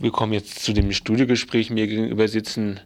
wir 0.00 0.10
kommen 0.12 0.32
jetzt 0.32 0.62
zu 0.62 0.72
dem 0.72 0.92
Studiogespräch. 0.92 1.70
Mir 1.70 1.86
gegenüber 1.86 2.28
sitzen 2.28 2.80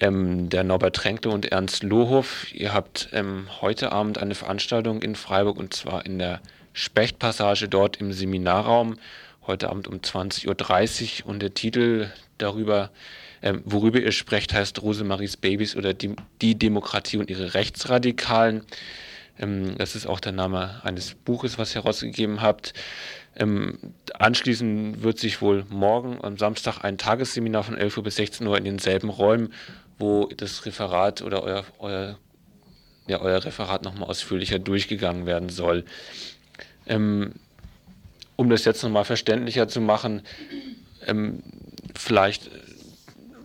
ähm, 0.00 0.48
der 0.48 0.64
Norbert 0.64 0.96
Tränkle 0.96 1.30
und 1.30 1.46
Ernst 1.46 1.82
Lohoff. 1.82 2.52
Ihr 2.52 2.72
habt 2.72 3.08
ähm, 3.12 3.46
heute 3.60 3.92
Abend 3.92 4.18
eine 4.18 4.34
Veranstaltung 4.34 5.02
in 5.02 5.14
Freiburg 5.14 5.56
und 5.56 5.74
zwar 5.74 6.06
in 6.06 6.18
der 6.18 6.40
Spechtpassage 6.72 7.68
dort 7.68 7.98
im 7.98 8.12
Seminarraum. 8.12 8.96
Heute 9.46 9.70
Abend 9.70 9.88
um 9.88 9.98
20.30 9.98 11.22
Uhr 11.22 11.30
und 11.30 11.40
der 11.40 11.54
Titel 11.54 12.10
darüber, 12.36 12.90
ähm, 13.42 13.62
worüber 13.64 14.00
ihr 14.00 14.12
sprecht, 14.12 14.52
heißt 14.52 14.82
Rosemaries 14.82 15.36
Babys 15.36 15.76
oder 15.76 15.94
die, 15.94 16.14
die 16.42 16.56
Demokratie 16.56 17.16
und 17.16 17.30
ihre 17.30 17.54
Rechtsradikalen. 17.54 18.62
Ähm, 19.38 19.76
das 19.78 19.94
ist 19.94 20.06
auch 20.06 20.20
der 20.20 20.32
Name 20.32 20.80
eines 20.84 21.14
Buches, 21.14 21.58
was 21.58 21.74
ihr 21.74 21.82
herausgegeben 21.82 22.42
habt. 22.42 22.74
Ähm, 23.36 23.78
anschließend 24.14 25.02
wird 25.02 25.18
sich 25.18 25.40
wohl 25.40 25.64
morgen 25.68 26.18
am 26.22 26.38
Samstag 26.38 26.82
ein 26.82 26.98
Tagesseminar 26.98 27.62
von 27.62 27.76
11 27.76 27.96
Uhr 27.96 28.02
bis 28.02 28.16
16 28.16 28.46
Uhr 28.46 28.58
in 28.58 28.64
denselben 28.64 29.10
Räumen, 29.10 29.52
wo 29.98 30.26
das 30.26 30.66
Referat 30.66 31.22
oder 31.22 31.42
euer, 31.42 31.64
euer, 31.78 32.18
ja, 33.06 33.20
euer 33.20 33.44
Referat 33.44 33.84
nochmal 33.84 34.08
ausführlicher 34.08 34.58
durchgegangen 34.58 35.26
werden 35.26 35.48
soll. 35.48 35.84
Ähm, 36.86 37.32
um 38.36 38.50
das 38.50 38.64
jetzt 38.64 38.82
nochmal 38.82 39.04
verständlicher 39.04 39.68
zu 39.68 39.80
machen, 39.80 40.22
ähm, 41.06 41.42
vielleicht, 41.94 42.50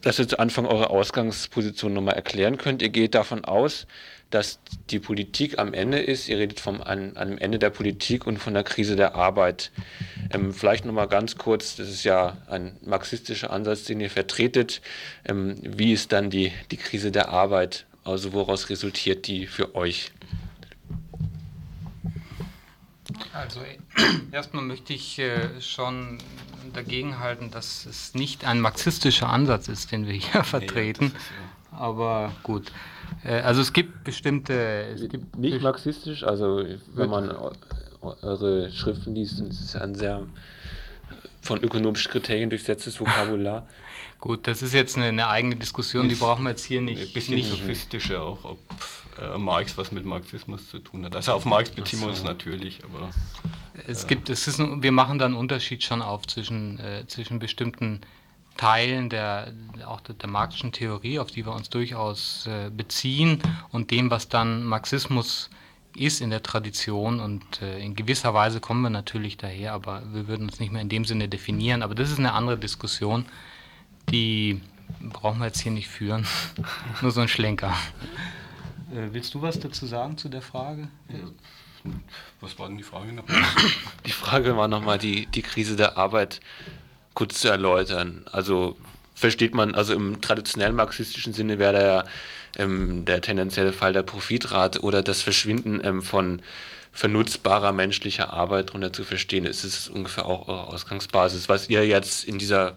dass 0.02 0.20
ihr 0.20 0.28
zu 0.28 0.40
Anfang 0.40 0.66
eure 0.66 0.90
Ausgangsposition 0.90 1.94
nochmal 1.94 2.16
erklären 2.16 2.58
könnt. 2.58 2.82
Ihr 2.82 2.90
geht 2.90 3.16
davon 3.16 3.46
aus, 3.46 3.88
dass 4.34 4.60
die 4.90 5.00
Politik 5.00 5.60
am 5.60 5.74
Ende 5.74 6.00
ist. 6.00 6.28
Ihr 6.28 6.40
redet 6.40 6.60
vom 6.60 6.82
an, 6.82 7.16
am 7.16 7.38
Ende 7.38 7.60
der 7.60 7.70
Politik 7.70 8.26
und 8.26 8.38
von 8.40 8.54
der 8.54 8.64
Krise 8.64 8.96
der 8.96 9.16
Arbeit. 9.16 9.72
Ähm, 10.32 10.54
vielleicht 10.54 10.86
nochmal 10.86 11.08
ganz 11.08 11.38
kurz, 11.38 11.76
das 11.76 11.90
ist 11.90 12.04
ja 12.04 12.38
ein 12.48 12.78
marxistischer 12.84 13.52
Ansatz, 13.52 13.84
den 13.84 14.00
ihr 14.00 14.10
vertretet. 14.10 14.82
Ähm, 15.26 15.56
wie 15.62 15.94
ist 15.94 16.12
dann 16.12 16.32
die, 16.32 16.52
die 16.72 16.78
Krise 16.78 17.12
der 17.12 17.30
Arbeit? 17.30 17.86
Also 18.04 18.34
woraus 18.34 18.70
resultiert 18.70 19.28
die 19.28 19.46
für 19.46 19.76
euch? 19.76 20.12
Also 23.34 23.62
erstmal 24.32 24.64
möchte 24.64 24.94
ich 24.94 25.20
äh, 25.20 25.62
schon 25.62 26.18
dagegenhalten, 26.74 27.52
dass 27.52 27.86
es 27.86 28.16
nicht 28.16 28.46
ein 28.46 28.60
marxistischer 28.60 29.30
Ansatz 29.30 29.68
ist, 29.68 29.92
den 29.92 30.08
wir 30.08 30.14
hier 30.14 30.44
vertreten. 30.44 31.14
Aber 31.78 32.32
gut. 32.44 32.72
Äh, 33.24 33.42
also 33.42 33.62
es 33.62 33.74
gibt 33.74 34.04
bestimmte. 34.04 34.54
Es 34.94 35.10
gibt 35.10 35.38
nicht 35.38 35.62
marxistisch, 35.62 36.24
also 36.24 36.64
wenn 36.94 37.10
man 37.10 37.34
eure 38.02 38.72
Schriften 38.72 39.16
liest, 39.16 39.40
ist 39.40 39.62
es 39.62 39.76
ein 39.76 39.96
sehr 39.96 40.26
von 41.42 41.62
ökonomischen 41.62 42.12
Kriterien 42.12 42.50
durchsetztes 42.50 43.00
Vokabular. 43.00 43.68
Gut, 44.20 44.48
das 44.48 44.62
ist 44.62 44.74
jetzt 44.74 44.96
eine, 44.96 45.08
eine 45.08 45.28
eigene 45.28 45.58
Diskussion, 45.58 46.08
die 46.08 46.16
brauchen 46.16 46.44
wir 46.44 46.52
jetzt 46.52 46.64
hier 46.64 46.80
nicht. 46.80 47.02
Ein 47.02 47.14
bisschen 47.14 47.44
sophistischer 47.44 48.24
auch, 48.24 48.46
ob 48.46 48.60
äh, 49.22 49.38
Marx 49.38 49.78
was 49.78 49.92
mit 49.92 50.06
Marxismus 50.06 50.70
zu 50.70 50.80
tun 50.80 51.04
hat. 51.04 51.14
Also 51.18 51.34
auf 51.34 51.44
Marx 51.44 51.72
beziehen 51.72 52.00
wir 52.00 52.08
uns 52.08 52.24
natürlich, 52.24 52.80
aber. 52.86 53.10
Es 53.86 54.08
gibt, 54.08 54.30
es 54.30 54.48
ist, 54.48 54.60
wir 54.60 54.92
machen 54.94 55.20
da 55.20 55.26
einen 55.26 55.34
Unterschied 55.34 55.84
schon 55.84 56.02
auf 56.02 56.26
zwischen, 56.26 56.80
äh, 56.80 57.06
zwischen 57.08 57.40
bestimmten 57.40 58.00
Teilen 58.58 59.10
der, 59.10 59.52
auch 59.86 60.02
der, 60.02 60.16
der, 60.16 60.30
marxischen 60.30 60.72
Theorie, 60.72 61.20
auf 61.20 61.32
die 61.32 61.46
wir 61.46 61.54
uns 61.54 61.70
durchaus 61.70 62.48
äh, 62.48 62.70
beziehen, 62.70 63.42
und 63.72 63.92
dem, 63.92 64.12
was 64.12 64.30
dann 64.30 64.64
Marxismus 64.64 65.50
ist 65.96 66.22
in 66.22 66.30
der 66.30 66.44
Tradition. 66.44 67.20
Und 67.20 67.62
äh, 67.62 67.80
in 67.80 67.96
gewisser 67.96 68.34
Weise 68.34 68.60
kommen 68.60 68.82
wir 68.82 68.90
natürlich 68.90 69.38
daher, 69.38 69.74
aber 69.74 70.04
wir 70.12 70.28
würden 70.28 70.48
uns 70.48 70.60
nicht 70.60 70.72
mehr 70.72 70.82
in 70.82 70.90
dem 70.90 71.06
Sinne 71.06 71.28
definieren. 71.30 71.82
Aber 71.82 71.96
das 71.96 72.12
ist 72.12 72.20
eine 72.20 72.34
andere 72.34 72.58
Diskussion, 72.58 73.26
die 74.10 74.62
brauchen 75.02 75.40
wir 75.40 75.48
jetzt 75.48 75.62
hier 75.62 75.72
nicht 75.72 75.88
führen. 75.88 76.26
Nur 77.02 77.12
so 77.12 77.22
ein 77.22 77.28
Schlenker. 77.28 77.76
Äh, 78.92 79.10
willst 79.12 79.34
du 79.34 79.42
was 79.42 79.60
dazu 79.60 79.86
sagen 79.86 80.18
zu 80.18 80.30
der 80.30 80.42
Frage? 80.42 80.88
Was 82.40 82.58
war 82.60 82.68
denn 82.68 82.78
die 82.78 82.84
Frage 82.84 83.12
noch? 83.12 83.26
Die 84.06 84.12
Frage 84.12 84.56
war 84.56 84.70
nochmal 84.70 84.98
die, 84.98 85.26
die 85.26 85.42
Krise 85.42 85.76
der 85.76 85.98
Arbeit 85.98 86.40
kurz 87.14 87.40
zu 87.40 87.48
erläutern. 87.48 88.26
Also 88.32 88.76
versteht 89.16 89.54
man, 89.54 89.76
also 89.76 89.94
im 89.94 90.22
traditionellen 90.22 90.76
marxistischen 90.76 91.34
Sinne 91.34 91.60
wäre 91.60 91.74
der, 91.74 92.06
ähm, 92.58 93.06
der 93.06 93.22
tendenzielle 93.22 93.74
Fall 93.74 93.94
der 93.94 94.04
Profitrate 94.04 94.82
oder 94.82 95.02
das 95.02 95.22
Verschwinden 95.22 95.82
ähm, 95.84 96.02
von 96.02 96.42
vernutzbarer 96.92 97.72
menschlicher 97.72 98.34
Arbeit 98.34 98.70
darunter 98.70 98.94
zu 98.94 99.04
verstehen. 99.04 99.46
Ist 99.46 99.64
es 99.64 99.88
ungefähr 99.90 100.26
auch 100.26 100.48
eure 100.48 100.68
Ausgangsbasis, 100.68 101.50
was 101.50 101.70
ihr 101.70 101.86
jetzt 101.88 102.24
in 102.24 102.38
dieser 102.38 102.76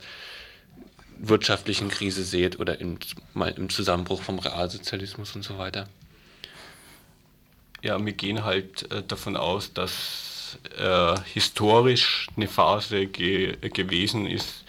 wirtschaftlichen 1.19 1.89
Krise 1.89 2.25
seht 2.25 2.59
oder 2.59 2.81
im, 2.81 2.99
im 3.35 3.69
Zusammenbruch 3.69 4.23
vom 4.23 4.39
Realsozialismus 4.39 5.35
und 5.35 5.43
so 5.43 5.59
weiter? 5.59 5.89
Ja, 7.83 8.05
wir 8.05 8.13
gehen 8.13 8.45
halt 8.45 8.91
äh, 8.91 9.03
davon 9.03 9.37
aus, 9.37 9.73
dass 9.73 10.26
äh, 10.79 11.17
historisch 11.33 12.29
eine 12.37 12.49
Phase 12.49 13.07
ge 13.07 13.57
gewesen 13.71 14.27
ist, 14.27 14.65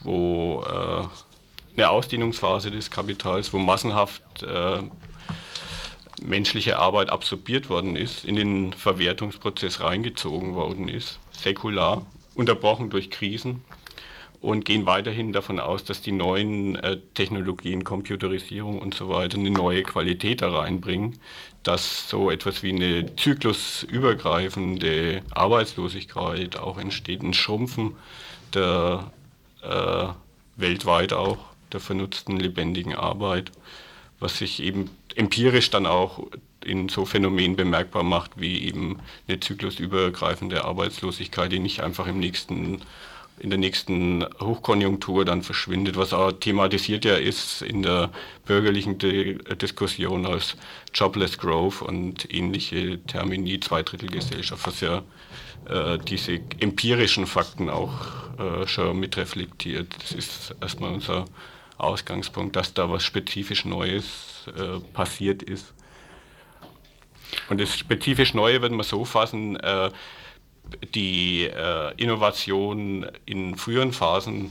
wo 0.00 0.64
äh, 0.66 1.04
eine 1.76 1.90
Ausdehnungsphase 1.90 2.70
des 2.70 2.90
Kapitals, 2.90 3.52
wo 3.52 3.58
massenhaft 3.58 4.42
äh, 4.42 4.82
menschliche 6.22 6.78
Arbeit 6.78 7.10
absorbiert 7.10 7.68
worden 7.68 7.96
ist, 7.96 8.24
in 8.24 8.36
den 8.36 8.72
Verwertungsprozess 8.72 9.80
reingezogen 9.80 10.54
worden 10.54 10.88
ist, 10.88 11.18
säkular, 11.32 12.06
unterbrochen 12.34 12.90
durch 12.90 13.10
Krisen 13.10 13.64
und 14.40 14.64
gehen 14.64 14.86
weiterhin 14.86 15.32
davon 15.32 15.60
aus, 15.60 15.84
dass 15.84 16.02
die 16.02 16.12
neuen 16.12 16.76
äh, 16.76 16.98
Technologien, 17.14 17.84
Computerisierung 17.84 18.80
und 18.80 18.94
so 18.94 19.08
weiter 19.08 19.38
eine 19.38 19.50
neue 19.50 19.82
Qualität 19.82 20.42
da 20.42 20.50
reinbringen, 20.50 21.18
dass 21.62 22.08
so 22.08 22.30
etwas 22.30 22.62
wie 22.62 22.70
eine 22.70 23.14
zyklusübergreifende 23.16 25.22
Arbeitslosigkeit 25.30 26.56
auch 26.56 26.78
entsteht, 26.78 27.22
ein 27.22 27.34
Schrumpfen 27.34 27.94
der 28.54 29.10
äh, 29.62 30.06
weltweit 30.56 31.12
auch 31.12 31.38
der 31.72 31.80
vernutzten 31.80 32.38
lebendigen 32.38 32.94
Arbeit, 32.94 33.52
was 34.18 34.38
sich 34.38 34.62
eben 34.62 34.90
empirisch 35.14 35.70
dann 35.70 35.86
auch 35.86 36.26
in 36.64 36.88
so 36.88 37.04
Phänomenen 37.04 37.56
bemerkbar 37.56 38.02
macht, 38.02 38.32
wie 38.36 38.64
eben 38.64 39.00
eine 39.26 39.40
zyklusübergreifende 39.40 40.64
Arbeitslosigkeit, 40.64 41.50
die 41.50 41.58
nicht 41.58 41.80
einfach 41.80 42.06
im 42.06 42.20
nächsten 42.20 42.82
in 43.38 43.50
der 43.50 43.58
nächsten 43.58 44.24
Hochkonjunktur 44.40 45.24
dann 45.24 45.42
verschwindet, 45.42 45.96
was 45.96 46.12
auch 46.12 46.32
thematisiert 46.32 47.04
ja 47.04 47.16
ist 47.16 47.62
in 47.62 47.82
der 47.82 48.10
bürgerlichen 48.46 48.98
De 48.98 49.38
Diskussion 49.56 50.26
als 50.26 50.56
Jobless 50.94 51.38
Growth 51.38 51.82
und 51.82 52.32
ähnliche 52.32 53.00
Termini, 53.04 53.58
Zweidrittelgesellschaft, 53.58 54.66
was 54.66 54.80
ja 54.80 55.02
äh, 55.68 55.98
diese 55.98 56.40
empirischen 56.60 57.26
Fakten 57.26 57.68
auch 57.68 57.92
äh, 58.38 58.66
schon 58.66 58.98
mitreflektiert. 59.00 59.94
Das 60.00 60.12
ist 60.12 60.54
erstmal 60.60 60.92
unser 60.92 61.24
Ausgangspunkt, 61.78 62.56
dass 62.56 62.74
da 62.74 62.90
was 62.90 63.02
spezifisch 63.02 63.64
Neues 63.64 64.46
äh, 64.56 64.78
passiert 64.92 65.42
ist. 65.42 65.72
Und 67.48 67.60
das 67.60 67.76
spezifisch 67.76 68.34
Neue 68.34 68.62
wird 68.62 68.72
man 68.72 68.84
so 68.84 69.04
fassen, 69.04 69.56
äh, 69.56 69.90
die 70.94 71.44
äh, 71.44 71.94
Innovation 71.96 73.06
in 73.26 73.56
früheren 73.56 73.92
Phasen 73.92 74.50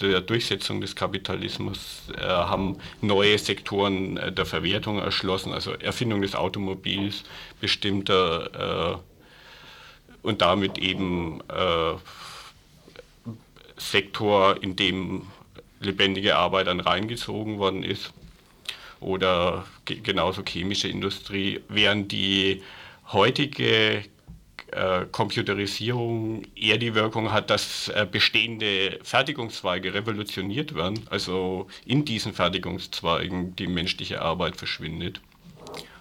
der 0.00 0.20
Durchsetzung 0.20 0.80
des 0.80 0.96
Kapitalismus 0.96 2.02
äh, 2.16 2.22
haben 2.22 2.78
neue 3.00 3.38
Sektoren 3.38 4.16
äh, 4.16 4.32
der 4.32 4.46
Verwertung 4.46 4.98
erschlossen, 4.98 5.52
also 5.52 5.72
Erfindung 5.72 6.22
des 6.22 6.34
Automobils, 6.34 7.24
bestimmter 7.60 8.94
äh, 8.94 10.26
und 10.26 10.40
damit 10.40 10.78
eben 10.78 11.40
äh, 11.48 11.94
Sektor, 13.76 14.62
in 14.62 14.76
dem 14.76 15.26
lebendige 15.80 16.36
Arbeit 16.36 16.68
dann 16.68 16.80
reingezogen 16.80 17.58
worden 17.58 17.82
ist. 17.82 18.12
Oder 19.00 19.66
genauso 19.84 20.42
chemische 20.44 20.86
Industrie, 20.86 21.60
während 21.68 22.12
die 22.12 22.62
heutige 23.12 24.04
äh, 24.72 25.04
Computerisierung 25.12 26.44
eher 26.56 26.78
die 26.78 26.94
Wirkung 26.94 27.30
hat, 27.30 27.50
dass 27.50 27.88
äh, 27.88 28.06
bestehende 28.10 28.98
Fertigungszweige 29.02 29.92
revolutioniert 29.92 30.74
werden, 30.74 31.06
also 31.10 31.66
in 31.84 32.06
diesen 32.06 32.32
Fertigungszweigen 32.32 33.54
die 33.54 33.66
menschliche 33.66 34.22
Arbeit 34.22 34.56
verschwindet 34.56 35.20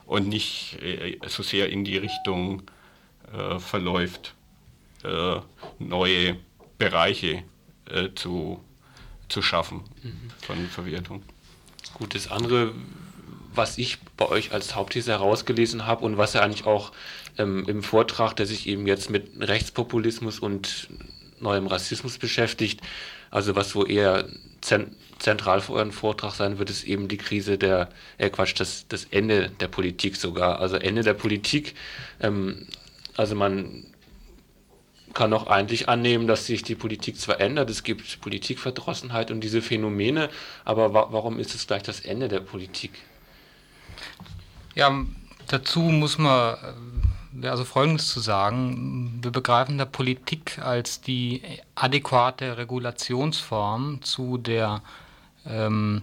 und 0.06 0.30
nicht 0.30 0.82
äh, 0.82 1.18
so 1.28 1.44
sehr 1.44 1.70
in 1.70 1.84
die 1.84 1.98
Richtung 1.98 2.64
verläuft, 3.60 4.34
neue 5.80 6.36
Bereiche 6.78 7.44
zu, 8.16 8.62
zu 9.30 9.42
schaffen 9.42 9.84
mhm. 10.04 10.32
von 10.42 10.68
Verwertung. 10.68 11.24
Gut, 11.94 12.14
das 12.14 12.30
andere, 12.30 12.74
was 13.56 13.78
ich 13.78 14.00
bei 14.18 14.28
euch 14.28 14.52
als 14.52 14.76
Hauptthese 14.76 15.12
herausgelesen 15.12 15.88
habe 15.88 16.04
und 16.04 16.18
was 16.18 16.34
ja 16.34 16.42
eigentlich 16.42 16.66
auch 16.66 16.92
ähm, 17.38 17.66
im 17.68 17.83
Vortrag, 17.83 18.36
der 18.36 18.45
sich 18.45 18.68
eben 18.68 18.88
jetzt 18.88 19.10
mit 19.10 19.30
Rechtspopulismus 19.39 20.39
und 20.39 20.89
neuem 21.39 21.68
Rassismus 21.68 22.18
beschäftigt. 22.18 22.81
Also 23.30 23.56
was 23.56 23.75
wo 23.75 23.83
eher 23.83 24.25
zentral 24.62 25.62
für 25.62 25.74
euren 25.74 25.92
Vortrag 25.92 26.33
sein 26.33 26.60
wird, 26.60 26.69
ist 26.69 26.83
eben 26.83 27.07
die 27.07 27.18
Krise 27.18 27.57
der, 27.57 27.89
äh 28.18 28.30
Quatsch, 28.30 28.60
das, 28.60 28.88
das 28.88 29.06
Ende 29.06 29.50
der 29.50 29.68
Politik 29.68 30.16
sogar. 30.16 30.60
Also 30.60 30.75
Ende 30.78 31.04
der 31.04 31.13
Politik. 31.13 31.75
Ähm, 32.19 32.68
also 33.18 33.36
man 33.36 33.86
kann 35.13 35.34
auch 35.34 35.48
eigentlich 35.48 35.89
annehmen, 35.89 36.27
dass 36.27 36.45
sich 36.45 36.63
die 36.63 36.75
Politik 36.75 37.18
zwar 37.18 37.42
ändert, 37.42 37.69
es 37.69 37.84
gibt 37.84 38.22
Politikverdrossenheit 38.22 39.30
und 39.30 39.42
diese 39.42 39.62
Phänomene, 39.62 40.30
aber 40.63 40.94
wa 40.94 41.07
warum 41.12 41.38
ist 41.38 41.54
es 41.54 41.68
gleich 41.68 41.84
das 41.84 42.00
Ende 42.00 42.30
der 42.30 42.39
Politik? 42.39 42.92
Ja, 44.74 45.06
dazu 45.48 45.81
muss 45.81 46.18
man 46.18 46.56
also 47.44 47.63
Folgendes 47.63 48.10
zu 48.10 48.19
sagen. 48.19 49.19
Wir 49.22 49.31
begreifen 49.31 49.78
der 49.78 49.86
Politik 49.86 50.60
als 50.60 51.01
die 51.01 51.42
adäquate 51.75 52.57
Regulationsform 52.57 54.01
zu 54.01 54.38
der, 54.38 54.81
ähm, 55.45 56.01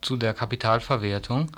zu 0.00 0.16
der 0.16 0.34
Kapitalverwertung. 0.34 1.50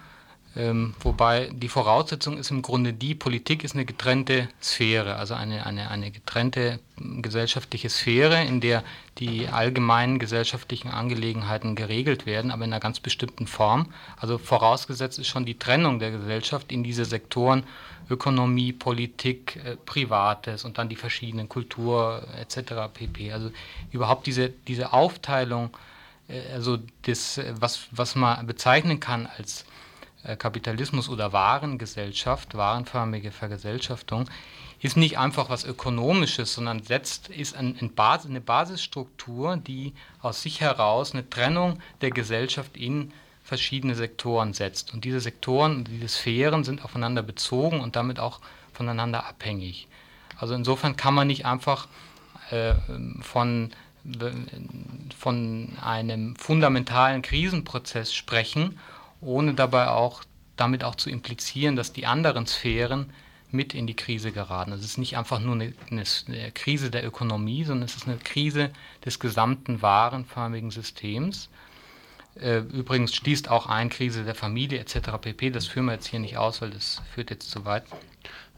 Ähm, 0.57 0.95
wobei 1.01 1.49
die 1.53 1.69
Voraussetzung 1.69 2.37
ist 2.37 2.51
im 2.51 2.61
Grunde 2.61 2.93
die, 2.93 3.15
Politik 3.15 3.63
ist 3.63 3.75
eine 3.75 3.85
getrennte 3.85 4.49
Sphäre, 4.61 5.15
also 5.15 5.35
eine, 5.35 5.65
eine, 5.65 5.91
eine 5.91 6.11
getrennte 6.11 6.81
gesellschaftliche 6.97 7.89
Sphäre, 7.89 8.43
in 8.45 8.61
der 8.61 8.83
die 9.19 9.47
allgemeinen 9.47 10.19
gesellschaftlichen 10.19 10.89
Angelegenheiten 10.89 11.77
geregelt 11.77 12.27
werden, 12.27 12.51
aber 12.51 12.65
in 12.65 12.73
einer 12.73 12.81
ganz 12.81 12.99
bestimmten 12.99 13.47
Form. 13.47 13.93
Also 14.17 14.39
vorausgesetzt 14.39 15.21
ist 15.21 15.29
schon 15.29 15.45
die 15.45 15.57
Trennung 15.59 16.01
der 16.01 16.11
Gesellschaft 16.11 16.73
in 16.73 16.83
diese 16.83 17.05
Sektoren 17.05 17.63
Ökonomie, 18.11 18.73
Politik, 18.73 19.61
äh, 19.65 19.77
Privates 19.77 20.65
und 20.65 20.79
dann 20.79 20.89
die 20.89 20.97
verschiedenen 20.97 21.49
Kultur 21.49 22.27
etc. 22.39 22.93
pp. 22.93 23.33
Also 23.33 23.51
überhaupt 23.93 24.27
diese, 24.27 24.51
diese 24.51 24.93
Aufteilung, 24.93 25.71
äh, 26.29 26.41
also 26.53 26.79
das, 27.03 27.41
was, 27.53 27.87
was 27.93 28.17
man 28.17 28.47
bezeichnen 28.47 29.01
kann 29.01 29.29
als 29.39 29.65
äh, 30.25 30.37
Kapitalismus 30.37 31.09
oder 31.09 31.33
Warengesellschaft, 31.33 32.55
warenförmige 32.57 33.31
Vergesellschaftung, 33.31 34.29
ist 34.83 34.97
nicht 34.97 35.19
einfach 35.19 35.51
was 35.51 35.65
Ökonomisches, 35.65 36.55
sondern 36.55 36.83
setzt, 36.83 37.29
ist 37.29 37.55
ein, 37.55 37.77
ein 37.81 37.95
Basis, 37.95 38.31
eine 38.31 38.41
Basisstruktur, 38.41 39.57
die 39.57 39.93
aus 40.21 40.43
sich 40.43 40.61
heraus 40.61 41.13
eine 41.13 41.29
Trennung 41.29 41.79
der 42.01 42.11
Gesellschaft 42.11 42.77
in 42.77 43.13
verschiedene 43.51 43.97
Sektoren 43.97 44.55
setzt. 44.55 44.95
Und 44.95 45.05
diese 45.05 45.19
Sektoren, 45.19 45.83
diese 45.83 46.07
Sphären 46.07 46.63
sind 46.63 46.85
aufeinander 46.85 47.25
bezogen 47.25 47.81
und 47.81 47.97
damit 47.97 48.21
auch 48.21 48.39
voneinander 48.73 49.27
abhängig. 49.27 49.89
Also 50.39 50.55
insofern 50.55 50.97
kann 50.97 51.15
man 51.15 51.27
nicht 51.27 51.47
einfach 51.47 51.89
äh, 52.51 52.75
von, 53.21 53.73
von 55.19 55.77
einem 55.83 56.37
fundamentalen 56.37 57.23
Krisenprozess 57.23 58.15
sprechen 58.15 58.79
ohne 59.21 59.55
dabei 59.55 59.89
auch 59.89 60.23
damit 60.57 60.85
auch 60.85 60.95
zu 60.95 61.11
implizieren, 61.11 61.77
dass 61.77 61.93
die 61.93 62.07
anderen 62.07 62.47
Sphären 62.47 63.13
mit 63.51 63.75
in 63.75 63.87
die 63.87 63.97
Krise 63.97 64.31
geraten. 64.31 64.73
Es 64.73 64.85
ist 64.85 64.99
nicht 64.99 65.17
einfach 65.17 65.41
nur 65.41 65.55
eine, 65.55 65.73
eine, 65.91 66.53
Krise 66.53 66.91
der 66.91 67.05
Ökonomie, 67.05 67.65
sondern 67.65 67.87
es 67.87 67.97
ist 67.97 68.07
eine 68.07 68.19
Krise 68.19 68.71
des 69.05 69.19
gesamten 69.19 69.83
warenförmigen 69.83 70.71
Systems. 70.71 71.49
Äh, 72.37 72.59
übrigens 72.59 73.15
schließt 73.15 73.51
auch 73.51 73.67
ein 73.67 73.91
Krise 73.91 74.25
der 74.25 74.35
Familie 74.35 74.79
etc. 74.79 75.11
pp. 75.21 75.51
Das 75.51 75.67
führen 75.67 75.87
wir 75.87 75.93
jetzt 75.93 76.07
hier 76.07 76.21
nicht 76.21 76.37
aus, 76.37 76.63
weil 76.63 76.71
das 76.71 77.03
führt 77.15 77.31
jetzt 77.31 77.51
zu 77.51 77.65
weit. 77.65 77.85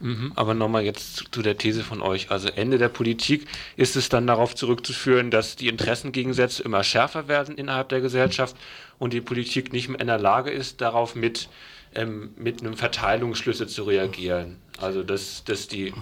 Mhm, 0.00 0.32
aber 0.34 0.54
nochmal 0.54 0.82
jetzt 0.82 1.28
zu 1.30 1.42
der 1.42 1.56
These 1.56 1.84
von 1.84 2.02
euch. 2.02 2.30
Also 2.30 2.48
Ende 2.48 2.78
der 2.78 2.88
Politik 2.88 3.46
ist 3.76 3.96
es 3.96 4.08
dann 4.08 4.26
darauf 4.26 4.54
zurückzuführen, 4.54 5.30
dass 5.30 5.56
die 5.56 5.68
Interessengegensätze 5.68 6.62
immer 6.62 6.82
schärfer 6.82 7.28
werden 7.28 7.56
innerhalb 7.56 7.88
der 7.88 8.00
Gesellschaft 8.00 8.56
und 8.98 9.12
die 9.12 9.20
Politik 9.20 9.72
nicht 9.72 9.88
mehr 9.88 10.00
in 10.00 10.08
der 10.08 10.18
Lage 10.18 10.50
ist, 10.50 10.80
darauf 10.80 11.14
mit, 11.14 11.48
ähm, 11.94 12.30
mit 12.36 12.60
einem 12.60 12.74
Verteilungsschlüssel 12.76 13.68
zu 13.68 13.84
reagieren. 13.84 14.56
Also 14.78 15.02
dass, 15.02 15.44
dass 15.44 15.68
die 15.68 15.92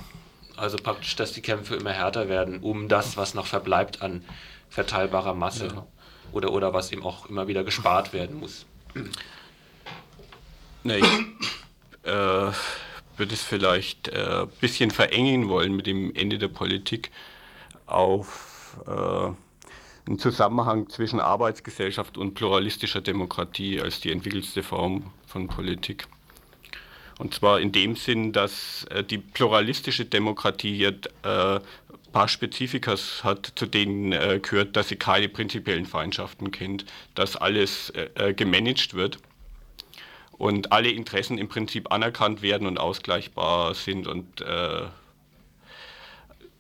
also 0.57 0.77
praktisch, 0.77 1.17
dass 1.17 1.33
die 1.33 1.41
Kämpfe 1.41 1.77
immer 1.77 1.93
härter 1.93 2.29
werden, 2.29 2.61
um 2.61 2.89
das, 2.89 3.17
was 3.17 3.35
noch 3.35 3.47
verbleibt 3.47 4.03
an 4.03 4.23
verteilbarer 4.69 5.35
Masse 5.35 5.69
ja. 5.69 5.87
Oder, 6.33 6.53
oder 6.53 6.73
was 6.73 6.93
eben 6.93 7.03
auch 7.03 7.27
immer 7.27 7.49
wieder 7.49 7.65
gespart 7.65 8.13
werden 8.13 8.41
muss. 8.41 8.67
Nee, 10.83 10.99
ich 10.99 12.11
äh, 12.11 12.53
würde 13.17 13.35
es 13.35 13.43
vielleicht 13.43 14.13
ein 14.13 14.45
äh, 14.45 14.47
bisschen 14.61 14.91
verengen 14.91 15.49
wollen 15.49 15.77
mit 15.77 15.87
dem 15.87 16.15
Ende 16.15 16.39
der 16.39 16.49
Politik 16.49 17.11
auf 17.87 18.79
äh, 18.87 18.91
einen 20.07 20.19
Zusammenhang 20.19 20.89
zwischen 20.89 21.21
Arbeitsgesellschaft 21.21 22.17
und 22.17 22.35
pluralistischer 22.35 23.01
Demokratie 23.01 23.81
als 23.81 24.01
die 24.01 24.11
entwickelste 24.11 24.63
Form 24.63 25.13
von 25.27 25.49
Politik. 25.49 26.07
Und 27.19 27.35
zwar 27.35 27.61
in 27.61 27.71
dem 27.71 27.97
Sinn, 27.97 28.33
dass 28.33 28.85
äh, 28.85 29.05
die 29.05 29.19
pluralistische 29.19 30.07
Demokratie 30.07 30.75
hier 30.75 30.99
äh, 31.23 31.61
paar 32.13 32.29
Spezifika 32.29 32.97
hat, 33.23 33.53
zu 33.55 33.67
denen 33.67 34.13
äh, 34.13 34.41
gehört, 34.43 34.77
dass 34.77 34.89
sie 34.89 34.97
keine 34.97 35.29
prinzipiellen 35.29 35.87
Feindschaften 35.87 36.51
kennt, 36.51 36.85
dass 37.15 37.37
alles 37.37 37.91
äh, 37.91 38.09
äh, 38.15 38.35
gemanagt 38.35 38.95
wird 38.95 39.19
und 40.33 40.73
alle 40.73 40.91
Interessen 40.91 41.39
im 41.39 41.49
Prinzip 41.49 41.93
anerkannt 41.93 42.43
werden 42.43 42.67
und 42.67 42.79
ausgleichbar 42.79 43.75
sind 43.75 44.07
und 44.07 44.41
äh, 44.41 44.83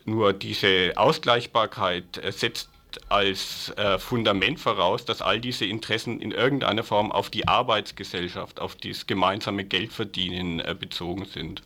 nur 0.05 0.33
diese 0.33 0.93
Ausgleichbarkeit 0.97 2.21
setzt 2.31 2.69
als 3.09 3.71
äh, 3.77 3.99
Fundament 3.99 4.59
voraus, 4.59 5.05
dass 5.05 5.23
all 5.23 5.41
diese 5.41 5.65
Interessen 5.65 6.21
in 6.21 6.33
irgendeiner 6.33 6.83
Form 6.83 7.13
auf 7.13 7.31
die 7.31 7.47
Arbeitsgesellschaft, 7.47 8.61
auf 8.61 8.77
das 8.77 9.07
gemeinsame 9.07 9.65
Geldverdienen 9.65 10.61
äh, 10.61 10.75
bezogen 10.79 11.25
sind. 11.25 11.63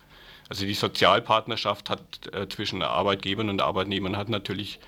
Also 0.48 0.66
die 0.66 0.74
Sozialpartnerschaft 0.74 1.90
hat 1.90 2.02
äh, 2.32 2.48
zwischen 2.48 2.82
Arbeitgebern 2.82 3.48
und 3.48 3.62
Arbeitnehmern 3.62 4.16
hat 4.16 4.28
natürlich 4.28 4.78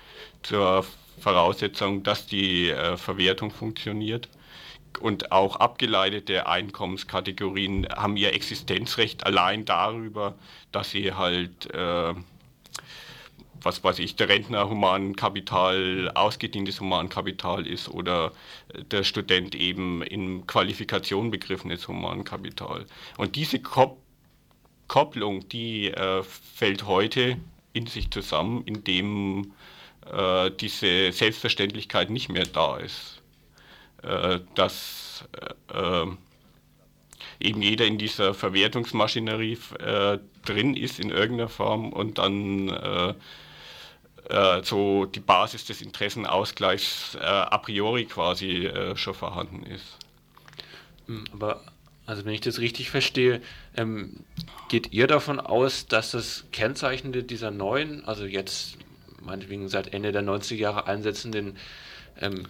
zur 0.43 0.85
Voraussetzung, 1.19 2.03
dass 2.03 2.27
die 2.27 2.69
äh, 2.69 2.97
Verwertung 2.97 3.51
funktioniert. 3.51 4.29
Und 4.99 5.31
auch 5.31 5.57
abgeleitete 5.57 6.47
Einkommenskategorien 6.47 7.87
haben 7.89 8.17
ihr 8.17 8.33
Existenzrecht 8.33 9.25
allein 9.25 9.65
darüber, 9.65 10.35
dass 10.71 10.91
sie 10.91 11.13
halt 11.13 11.71
äh, 11.73 12.13
was 13.61 13.83
weiß 13.83 13.99
ich, 13.99 14.15
der 14.15 14.29
Rentner 14.29 14.69
Humankapital, 14.69 16.11
ausgedientes 16.13 16.79
Humankapital 16.79 17.65
ist 17.67 17.89
oder 17.89 18.31
der 18.91 19.03
Student 19.03 19.55
eben 19.55 20.01
in 20.03 20.47
Qualifikation 20.47 21.31
begriffenes 21.31 21.87
Humankapital. 21.87 22.85
Und 23.17 23.35
diese 23.35 23.59
Kop 23.59 23.97
Kopplung, 24.87 25.47
die 25.49 25.91
äh, 25.91 26.23
fällt 26.23 26.85
heute 26.85 27.37
in 27.73 27.87
sich 27.87 28.09
zusammen, 28.11 28.63
indem 28.65 29.53
äh, 30.11 30.51
diese 30.51 31.11
Selbstverständlichkeit 31.11 32.09
nicht 32.09 32.29
mehr 32.29 32.45
da 32.45 32.77
ist. 32.77 33.21
Äh, 34.03 34.39
dass 34.53 35.25
äh, 35.71 36.03
äh, 36.03 36.07
eben 37.39 37.61
jeder 37.61 37.85
in 37.85 37.97
dieser 37.97 38.33
Verwertungsmaschinerie 38.33 39.57
äh, 39.79 40.19
drin 40.45 40.75
ist 40.75 40.99
in 40.99 41.09
irgendeiner 41.09 41.49
Form 41.49 41.91
und 41.91 42.19
dann 42.19 42.69
äh, 42.69 43.13
so 44.61 45.05
die 45.05 45.21
Basis 45.21 45.65
des 45.65 45.81
Interessenausgleichs 45.81 47.15
a 47.15 47.57
priori 47.59 48.03
quasi 48.03 48.69
schon 48.95 49.13
vorhanden 49.13 49.63
ist. 49.63 49.97
Hm, 51.05 51.23
aber 51.31 51.61
also 52.07 52.25
wenn 52.25 52.33
ich 52.33 52.41
das 52.41 52.59
richtig 52.59 52.89
verstehe, 52.89 53.41
ähm, 53.75 54.21
geht 54.69 54.93
ihr 54.93 55.07
davon 55.07 55.41
aus, 55.41 55.87
dass 55.87 56.11
das 56.11 56.45
Kennzeichnende 56.53 57.21
dieser 57.21 57.51
neuen, 57.51 58.05
also 58.05 58.25
jetzt 58.25 58.77
meinetwegen 59.21 59.67
seit 59.67 59.93
Ende 59.93 60.13
der 60.13 60.23
90er 60.23 60.55
Jahre 60.55 60.87
einsetzenden 60.87 61.57
ähm, 62.19 62.47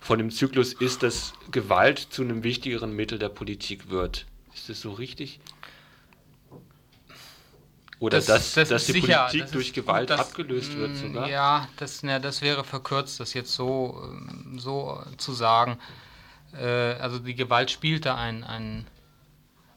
von 0.00 0.18
dem 0.18 0.30
Zyklus 0.30 0.72
ist, 0.72 1.04
dass 1.04 1.34
Gewalt 1.52 1.98
zu 2.00 2.22
einem 2.22 2.42
wichtigeren 2.42 2.92
Mittel 2.92 3.20
der 3.20 3.28
Politik 3.28 3.90
wird. 3.90 4.26
Ist 4.52 4.68
das 4.68 4.80
so 4.80 4.90
richtig? 4.90 5.38
Oder 8.00 8.18
das, 8.18 8.26
dass, 8.26 8.54
das 8.54 8.68
dass 8.68 8.86
die 8.86 8.92
sicher, 8.92 9.18
Politik 9.18 9.42
das 9.42 9.50
durch 9.52 9.72
Gewalt 9.72 10.10
das, 10.10 10.20
abgelöst 10.20 10.76
wird 10.76 10.96
sogar? 10.96 11.28
Ja, 11.28 11.68
das, 11.76 12.02
ne, 12.02 12.20
das 12.20 12.42
wäre 12.42 12.64
verkürzt, 12.64 13.20
das 13.20 13.34
jetzt 13.34 13.52
so, 13.52 14.02
ähm, 14.04 14.58
so 14.58 15.00
zu 15.16 15.32
sagen. 15.32 15.78
Äh, 16.52 16.94
also 16.94 17.18
die 17.18 17.34
Gewalt 17.34 17.70
spielt 17.70 18.06
da 18.06 18.16
ein, 18.16 18.44
ein 18.44 18.86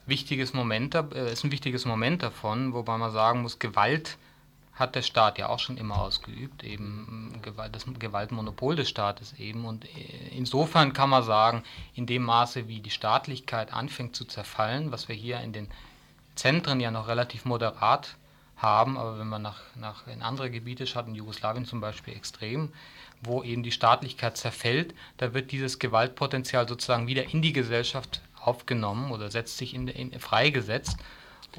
wichtiges 0.05 0.53
Moment, 0.53 0.95
äh, 0.95 1.31
ist 1.31 1.43
ein 1.43 1.51
wichtiges 1.51 1.85
Moment 1.85 2.23
davon, 2.23 2.73
wobei 2.73 2.97
man 2.97 3.11
sagen 3.11 3.41
muss, 3.41 3.59
Gewalt 3.59 4.17
hat 4.73 4.95
der 4.95 5.01
Staat 5.01 5.37
ja 5.37 5.49
auch 5.49 5.59
schon 5.59 5.77
immer 5.77 6.01
ausgeübt, 6.01 6.63
eben 6.63 7.39
Gewalt, 7.41 7.75
das 7.75 7.85
Gewaltmonopol 7.85 8.75
des 8.75 8.89
Staates 8.89 9.33
eben. 9.33 9.65
Und 9.65 9.85
äh, 9.85 10.29
insofern 10.35 10.93
kann 10.93 11.09
man 11.09 11.23
sagen, 11.23 11.63
in 11.93 12.05
dem 12.05 12.23
Maße, 12.23 12.67
wie 12.67 12.79
die 12.79 12.89
Staatlichkeit 12.89 13.73
anfängt 13.73 14.15
zu 14.15 14.25
zerfallen, 14.25 14.91
was 14.91 15.07
wir 15.07 15.15
hier 15.15 15.39
in 15.41 15.53
den 15.53 15.67
Zentren 16.35 16.79
ja 16.79 16.91
noch 16.91 17.07
relativ 17.07 17.45
moderat 17.45 18.15
haben, 18.55 18.97
aber 18.97 19.19
wenn 19.19 19.27
man 19.27 19.41
nach, 19.41 19.59
nach 19.75 20.07
in 20.07 20.21
andere 20.21 20.49
Gebiete 20.51 20.87
schaut, 20.87 21.07
in 21.07 21.15
Jugoslawien 21.15 21.65
zum 21.65 21.81
Beispiel 21.81 22.15
extrem, 22.15 22.71
wo 23.21 23.43
eben 23.43 23.63
die 23.63 23.71
Staatlichkeit 23.71 24.37
zerfällt, 24.37 24.93
da 25.17 25.33
wird 25.33 25.51
dieses 25.51 25.79
Gewaltpotenzial 25.79 26.67
sozusagen 26.67 27.07
wieder 27.07 27.31
in 27.31 27.41
die 27.41 27.53
Gesellschaft 27.53 28.21
aufgenommen 28.39 29.11
oder 29.11 29.29
setzt 29.29 29.57
sich 29.57 29.73
in, 29.73 29.87
in 29.87 30.19
freigesetzt. 30.19 30.97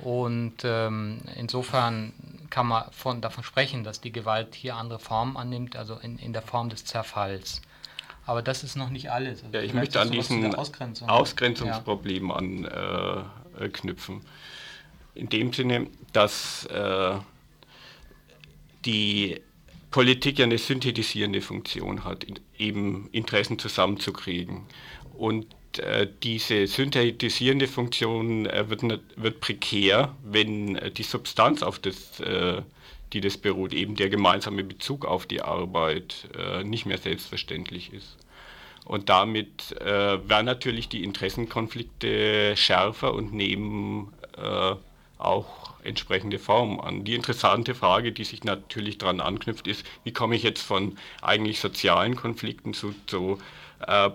Und 0.03 0.65
ähm, 0.65 1.21
insofern 1.37 2.13
kann 2.51 2.67
man 2.67 2.91
von, 2.93 3.21
davon 3.21 3.45
sprechen, 3.45 3.85
dass 3.85 4.01
die 4.01 4.11
Gewalt 4.11 4.55
hier 4.55 4.77
andere 4.77 4.99
Formen 4.99 5.37
annimmt, 5.37 5.77
also 5.77 5.97
in, 5.97 6.19
in 6.19 6.33
der 6.33 6.43
Form 6.43 6.71
des 6.71 6.85
Zerfalls. 6.85 7.61
Aber 8.25 8.43
das 8.43 8.65
ist 8.65 8.77
noch 8.77 8.89
nicht 8.89 9.11
alles. 9.11 9.45
Also 9.45 9.57
ja, 9.57 9.63
ich 9.63 9.75
möchte 9.75 10.01
an 10.01 10.11
diesen 10.11 10.55
Ausgrenzung. 10.55 11.09
Ausgrenzungsproblem 11.09 12.29
ja. 12.29 13.31
anknüpfen. 13.59 14.21
Äh, 14.21 15.19
in 15.21 15.29
dem 15.29 15.53
Sinne, 15.53 15.89
dass 16.13 16.65
äh, 16.67 17.19
die 18.85 19.41
Politik 19.93 20.39
ja 20.39 20.47
eine 20.47 20.59
synthetisierende 20.59 21.41
Funktion 21.41 22.05
hat, 22.05 22.27
eben 22.59 23.09
Interessen 23.13 23.59
zusammenzukriegen. 23.59 24.63
Und 25.15 25.47
äh, 25.79 26.09
diese 26.23 26.67
synthetisierende 26.67 27.69
Funktion 27.69 28.47
äh, 28.47 28.69
wird, 28.69 28.83
wird, 29.17 29.41
prekär, 29.41 30.17
wenn 30.25 30.77
äh, 30.77 30.91
die 30.91 31.03
Substanz, 31.03 31.63
auf 31.63 31.79
das, 31.79 32.19
äh, 32.21 32.63
die 33.13 33.21
das 33.21 33.37
beruht, 33.37 33.75
eben 33.75 33.95
der 33.95 34.09
gemeinsame 34.09 34.65
Bezug 34.65 35.05
auf 35.05 35.27
die 35.27 35.43
Arbeit, 35.43 36.29
äh, 36.37 36.65
nicht 36.65 36.87
mehr 36.87 36.99
selbstverständlich 36.99 37.93
ist. 37.93 38.17
Und 38.85 39.11
damit 39.11 39.77
äh, 39.81 40.29
werden 40.29 40.47
natürlich 40.47 40.89
die 40.89 41.05
Interessenkonflikte 41.05 42.57
schärfer 42.57 43.15
und 43.15 43.33
nehmen 43.33 44.13
auch 45.19 45.72
entsprechende 45.85 46.39
Formen 46.39 46.81
an. 46.81 47.05
Die 47.05 47.15
interessante 47.15 47.75
Frage, 47.75 48.13
die 48.13 48.25
sich 48.25 48.45
natürlich 48.45 48.99
daran 48.99 49.21
anknüpft, 49.21 49.67
ist, 49.67 49.85
wie 50.05 50.13
komme 50.13 50.37
ich 50.37 50.43
jetzt 50.43 50.63
von 50.63 50.97
eigentlich 51.21 51.61
sozialen 51.61 52.17
Konflikten 52.17 52.75
zu, 52.75 52.95
zu 53.07 53.39
äh, 53.87 54.11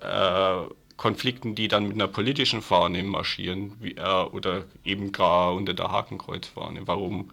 äh, 0.00 0.66
Konflikten, 0.96 1.54
die 1.54 1.68
dann 1.68 1.88
mit 1.88 1.94
einer 1.94 2.08
politischen 2.08 2.62
Fahne 2.62 3.02
marschieren 3.02 3.72
wie, 3.80 3.92
äh, 3.96 4.24
oder 4.24 4.64
eben 4.84 5.12
gar 5.12 5.54
unter 5.54 5.74
der 5.74 5.90
Hakenkreuzfahne. 5.90 6.86
Warum 6.86 7.30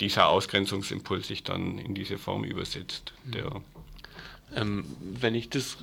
dieser 0.00 0.28
Ausgrenzungsimpuls 0.28 1.26
sich 1.26 1.42
dann 1.42 1.78
in 1.78 1.94
diese 1.94 2.18
Form 2.18 2.44
übersetzt. 2.44 3.14
Der 3.24 3.62
ähm, 4.54 4.84
wenn 5.00 5.34
ich 5.34 5.50
das, 5.50 5.78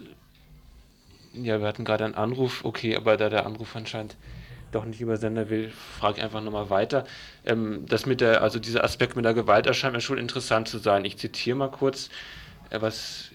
ja, 1.34 1.60
wir 1.60 1.68
hatten 1.68 1.86
gerade 1.86 2.06
einen 2.06 2.16
Anruf, 2.16 2.64
okay, 2.64 2.96
aber 2.96 3.18
da 3.18 3.30
der 3.30 3.46
Anruf 3.46 3.76
anscheinend 3.76 4.16
doch 4.74 4.86
nicht 4.86 5.02
übersender 5.02 5.50
will, 5.50 5.72
frage 6.00 6.18
ich 6.18 6.24
einfach 6.24 6.42
nochmal 6.42 6.70
weiter. 6.70 7.06
Ähm, 7.46 7.86
das 7.88 8.06
mit 8.06 8.22
der, 8.22 8.42
also 8.42 8.60
dieser 8.60 8.84
Aspekt 8.84 9.16
mit 9.16 9.26
der 9.26 9.34
Gewalt 9.34 9.68
erscheint 9.68 9.94
mir 9.94 10.02
schon 10.02 10.18
interessant 10.18 10.68
zu 10.68 10.78
sein. 10.78 11.06
Ich 11.06 11.18
zitiere 11.18 11.58
mal 11.58 11.72
kurz, 11.72 12.10
äh, 12.70 12.82
was 12.82 13.32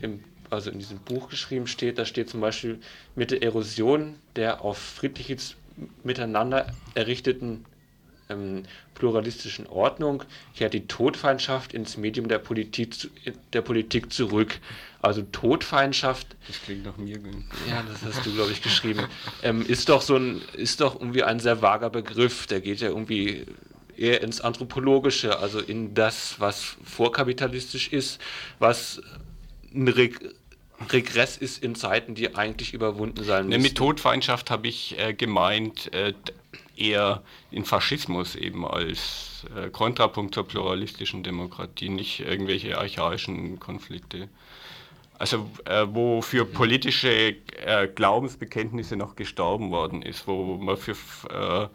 im, 0.00 0.24
also 0.50 0.70
in 0.70 0.78
diesem 0.78 0.98
Buch 0.98 1.28
geschrieben 1.28 1.66
steht. 1.66 1.98
Da 1.98 2.04
steht 2.04 2.28
zum 2.30 2.40
Beispiel 2.40 2.80
mit 3.14 3.30
der 3.30 3.42
Erosion 3.42 4.16
der 4.36 4.62
auf 4.62 4.78
friedliches 4.78 5.56
Miteinander 6.02 6.66
errichteten 6.94 7.64
ähm, 8.28 8.64
pluralistischen 8.94 9.66
Ordnung 9.66 10.22
kehrt 10.56 10.74
die 10.74 10.86
Todfeindschaft 10.86 11.72
ins 11.74 11.96
Medium 11.96 12.28
der 12.28 12.38
Politik, 12.38 12.94
der 13.52 13.62
Politik 13.62 14.12
zurück. 14.12 14.58
Also 15.00 15.22
Todfeindschaft. 15.22 16.36
Das 16.46 16.62
klingt 16.62 16.84
nach 16.84 16.96
mir. 16.96 17.18
Ja, 17.68 17.82
das 17.88 18.02
hast 18.04 18.24
du, 18.24 18.32
glaube 18.32 18.52
ich, 18.52 18.62
geschrieben. 18.62 19.06
Ähm, 19.42 19.66
ist 19.66 19.88
doch 19.88 20.02
so 20.02 20.16
ein, 20.16 20.40
ist 20.52 20.80
doch 20.80 20.94
irgendwie 20.94 21.24
ein 21.24 21.40
sehr 21.40 21.60
vager 21.60 21.90
Begriff. 21.90 22.46
Der 22.46 22.60
geht 22.60 22.80
ja 22.80 22.88
irgendwie 22.88 23.46
eher 23.96 24.22
ins 24.22 24.40
Anthropologische, 24.40 25.38
also 25.38 25.58
in 25.58 25.94
das, 25.94 26.36
was 26.38 26.76
vorkapitalistisch 26.84 27.92
ist, 27.92 28.20
was 28.58 29.02
ein 29.74 29.88
Reg 29.88 30.20
Regress 30.90 31.36
ist 31.36 31.62
in 31.62 31.76
Zeiten, 31.76 32.16
die 32.16 32.34
eigentlich 32.34 32.74
überwunden 32.74 33.22
sein 33.22 33.46
müssen. 33.46 33.62
Mit 33.62 33.76
Todfeindschaft 33.76 34.50
habe 34.50 34.66
ich 34.66 34.98
äh, 34.98 35.14
gemeint, 35.14 35.92
äh, 35.92 36.12
eher 36.82 37.22
den 37.52 37.64
Faschismus 37.64 38.34
eben 38.34 38.66
als 38.66 39.46
äh, 39.56 39.70
Kontrapunkt 39.70 40.34
zur 40.34 40.46
pluralistischen 40.46 41.22
Demokratie, 41.22 41.88
nicht 41.88 42.20
irgendwelche 42.20 42.78
archaischen 42.78 43.60
Konflikte. 43.60 44.28
Also 45.18 45.48
äh, 45.66 45.86
wo 45.88 46.20
für 46.20 46.44
politische 46.44 47.36
äh, 47.64 47.86
Glaubensbekenntnisse 47.94 48.96
noch 48.96 49.14
gestorben 49.14 49.70
worden 49.70 50.02
ist, 50.02 50.26
wo 50.26 50.56
man 50.56 50.76
für 50.76 50.96
äh, 51.30 51.68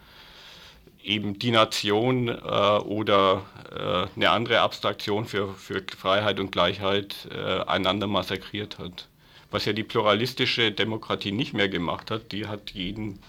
eben 1.01 1.39
die 1.39 1.51
Nation 1.51 2.27
äh, 2.27 2.31
oder 2.31 3.45
äh, 3.71 4.07
eine 4.17 4.31
andere 4.31 4.59
Abstraktion 4.59 5.25
für, 5.25 5.53
für 5.53 5.81
Freiheit 5.97 6.41
und 6.41 6.51
Gleichheit 6.51 7.29
einander 7.67 8.07
massakriert 8.07 8.79
hat. 8.79 9.07
Was 9.49 9.63
ja 9.63 9.71
die 9.71 9.83
pluralistische 9.83 10.73
Demokratie 10.73 11.31
nicht 11.31 11.53
mehr 11.53 11.69
gemacht 11.69 12.11
hat, 12.11 12.33
die 12.33 12.47
hat 12.47 12.71
jeden 12.71 13.19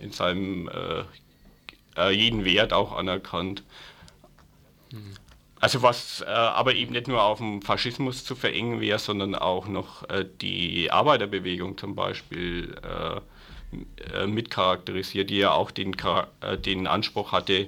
in 0.00 0.12
seinem 0.12 0.68
äh, 0.68 1.04
äh, 1.96 2.10
jeden 2.10 2.44
Wert 2.44 2.72
auch 2.72 2.96
anerkannt. 2.96 3.62
Also 5.60 5.82
was 5.82 6.20
äh, 6.20 6.30
aber 6.30 6.74
eben 6.74 6.92
nicht 6.92 7.08
nur 7.08 7.22
auf 7.22 7.38
den 7.38 7.62
Faschismus 7.62 8.24
zu 8.24 8.36
verengen 8.36 8.80
wäre, 8.80 8.98
sondern 8.98 9.34
auch 9.34 9.66
noch 9.66 10.08
äh, 10.08 10.24
die 10.40 10.90
Arbeiterbewegung 10.90 11.76
zum 11.76 11.94
Beispiel 11.96 12.76
äh, 12.82 14.22
äh, 14.22 14.26
mitcharakterisiert, 14.26 15.30
die 15.30 15.38
ja 15.38 15.50
auch 15.50 15.70
den, 15.70 15.96
den 16.64 16.86
Anspruch 16.86 17.32
hatte, 17.32 17.66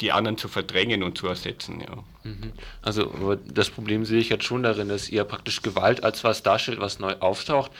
die 0.00 0.10
anderen 0.10 0.36
zu 0.36 0.48
verdrängen 0.48 1.04
und 1.04 1.16
zu 1.16 1.28
ersetzen. 1.28 1.80
Ja. 1.80 2.02
Mhm. 2.24 2.52
Also 2.80 3.36
das 3.46 3.70
Problem 3.70 4.04
sehe 4.04 4.18
ich 4.18 4.30
jetzt 4.30 4.44
schon 4.44 4.64
darin, 4.64 4.88
dass 4.88 5.08
ihr 5.08 5.22
praktisch 5.24 5.62
Gewalt 5.62 6.02
als 6.02 6.24
was 6.24 6.42
darstellt, 6.42 6.80
was 6.80 6.98
neu 6.98 7.14
auftaucht, 7.20 7.70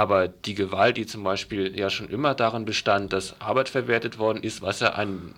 aber 0.00 0.28
die 0.28 0.54
Gewalt, 0.54 0.96
die 0.96 1.04
zum 1.04 1.24
Beispiel 1.24 1.78
ja 1.78 1.90
schon 1.90 2.08
immer 2.08 2.34
darin 2.34 2.64
bestand, 2.64 3.12
dass 3.12 3.38
Arbeit 3.38 3.68
verwertet 3.68 4.18
worden 4.18 4.42
ist, 4.42 4.62
was 4.62 4.80
ja 4.80 4.94
ein 4.94 5.34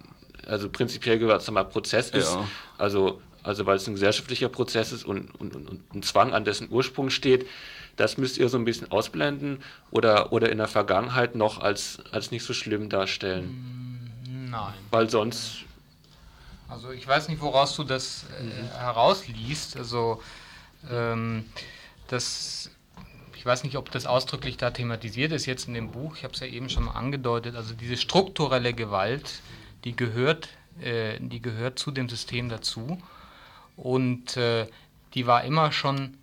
also 0.47 0.69
prinzipiell 0.69 1.19
gewaltsamer 1.19 1.64
Prozess 1.64 2.11
ist, 2.11 2.33
ja. 2.33 2.47
also, 2.78 3.21
also 3.42 3.66
weil 3.66 3.75
es 3.75 3.88
ein 3.88 3.95
gesellschaftlicher 3.95 4.49
Prozess 4.49 4.92
ist 4.92 5.04
und, 5.04 5.35
und, 5.40 5.57
und, 5.57 5.92
ein 5.92 6.04
Zwang 6.04 6.33
an 6.33 6.45
dessen 6.45 6.71
Ursprung 6.71 7.11
steht, 7.11 7.49
das 7.97 8.19
müsst 8.19 8.38
ihr 8.38 8.49
so 8.49 8.57
ein 8.57 8.64
bisschen 8.64 8.88
ausblenden 8.92 9.64
oder, 9.90 10.33
oder 10.33 10.52
in 10.52 10.59
der 10.59 10.69
Vergangenheit 10.69 11.35
noch 11.35 11.61
als, 11.61 11.99
als 12.12 12.31
nicht 12.31 12.45
so 12.45 12.52
schlimm 12.52 12.88
darstellen. 12.88 14.12
Mm, 14.28 14.50
nein. 14.50 14.75
Weil 14.92 15.11
sonst. 15.11 15.64
Also 16.69 16.92
ich 16.92 17.09
weiß 17.09 17.26
nicht, 17.26 17.40
woraus 17.40 17.75
du 17.75 17.83
das 17.83 18.26
äh, 18.38 18.45
mhm. 18.45 18.78
herausliest. 18.78 19.76
Also 19.76 20.23
ähm, 20.88 21.47
das 22.07 22.71
ich 23.43 23.47
weiß 23.47 23.65
nicht, 23.65 23.77
ob 23.77 23.91
das 23.91 24.07
ausdrücklich 24.07 24.57
da 24.57 24.71
thematisiert 24.71 25.33
ist 25.33 25.47
jetzt 25.47 25.67
in 25.67 25.75
dem 25.75 25.91
Buch, 25.91 26.17
ich 26.17 26.23
habe 26.23 26.33
es 26.33 26.39
ja 26.39 26.47
eben 26.47 26.69
schon 26.69 26.85
mal 26.85 26.93
angedeutet, 26.93 27.57
also 27.57 27.75
diese 27.75 27.97
strukturelle 27.97 28.73
Gewalt, 28.73 29.43
die 29.83 29.97
gehört, 29.97 30.49
äh, 30.81 31.19
die 31.19 31.43
gehört 31.43 31.77
zu 31.77 31.91
dem 31.91 32.09
System 32.09 32.49
dazu. 32.49 33.03
Und 33.77 34.37
äh, 34.37 34.69
die 35.15 35.27
war 35.27 35.43
immer 35.43 35.73
schon, 35.73 36.19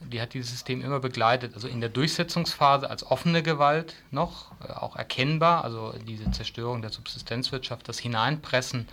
die 0.00 0.22
hat 0.22 0.32
dieses 0.32 0.48
System 0.48 0.80
immer 0.80 0.98
begleitet, 0.98 1.52
also 1.54 1.68
in 1.68 1.82
der 1.82 1.90
Durchsetzungsphase 1.90 2.88
als 2.88 3.04
offene 3.04 3.42
Gewalt 3.42 3.96
noch, 4.10 4.52
äh, 4.66 4.72
auch 4.72 4.96
erkennbar, 4.96 5.64
also 5.64 5.92
diese 6.08 6.30
Zerstörung 6.30 6.80
der 6.80 6.90
Subsistenzwirtschaft, 6.90 7.86
das 7.86 7.98
Hineinpressen 7.98 8.88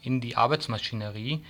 in 0.00 0.20
die 0.20 0.36
Arbeitsmaschinerie, 0.36 1.42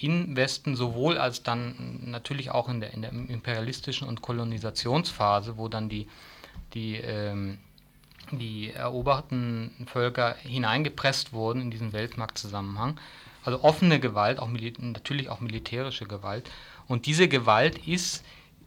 im 0.00 0.36
Westen 0.36 0.76
sowohl 0.76 1.18
als 1.18 1.42
dann 1.42 2.00
natürlich 2.04 2.50
auch 2.50 2.68
in 2.68 2.80
der, 2.80 2.94
in 2.94 3.02
der 3.02 3.12
imperialistischen 3.12 4.08
und 4.08 4.22
Kolonisationsphase, 4.22 5.56
wo 5.56 5.68
dann 5.68 5.88
die, 5.88 6.08
die, 6.74 6.96
ähm, 6.96 7.58
die 8.32 8.72
eroberten 8.72 9.70
Völker 9.86 10.34
hineingepresst 10.42 11.32
wurden 11.32 11.62
in 11.62 11.70
diesen 11.70 11.92
Weltmarktzusammenhang. 11.92 12.98
Also 13.44 13.62
offene 13.62 14.00
Gewalt, 14.00 14.38
auch 14.38 14.48
natürlich 14.48 15.28
auch 15.28 15.40
militärische 15.40 16.06
Gewalt. 16.06 16.50
Und 16.88 17.06
diese 17.06 17.28
Gewalt 17.28 17.86
ist 17.86 18.24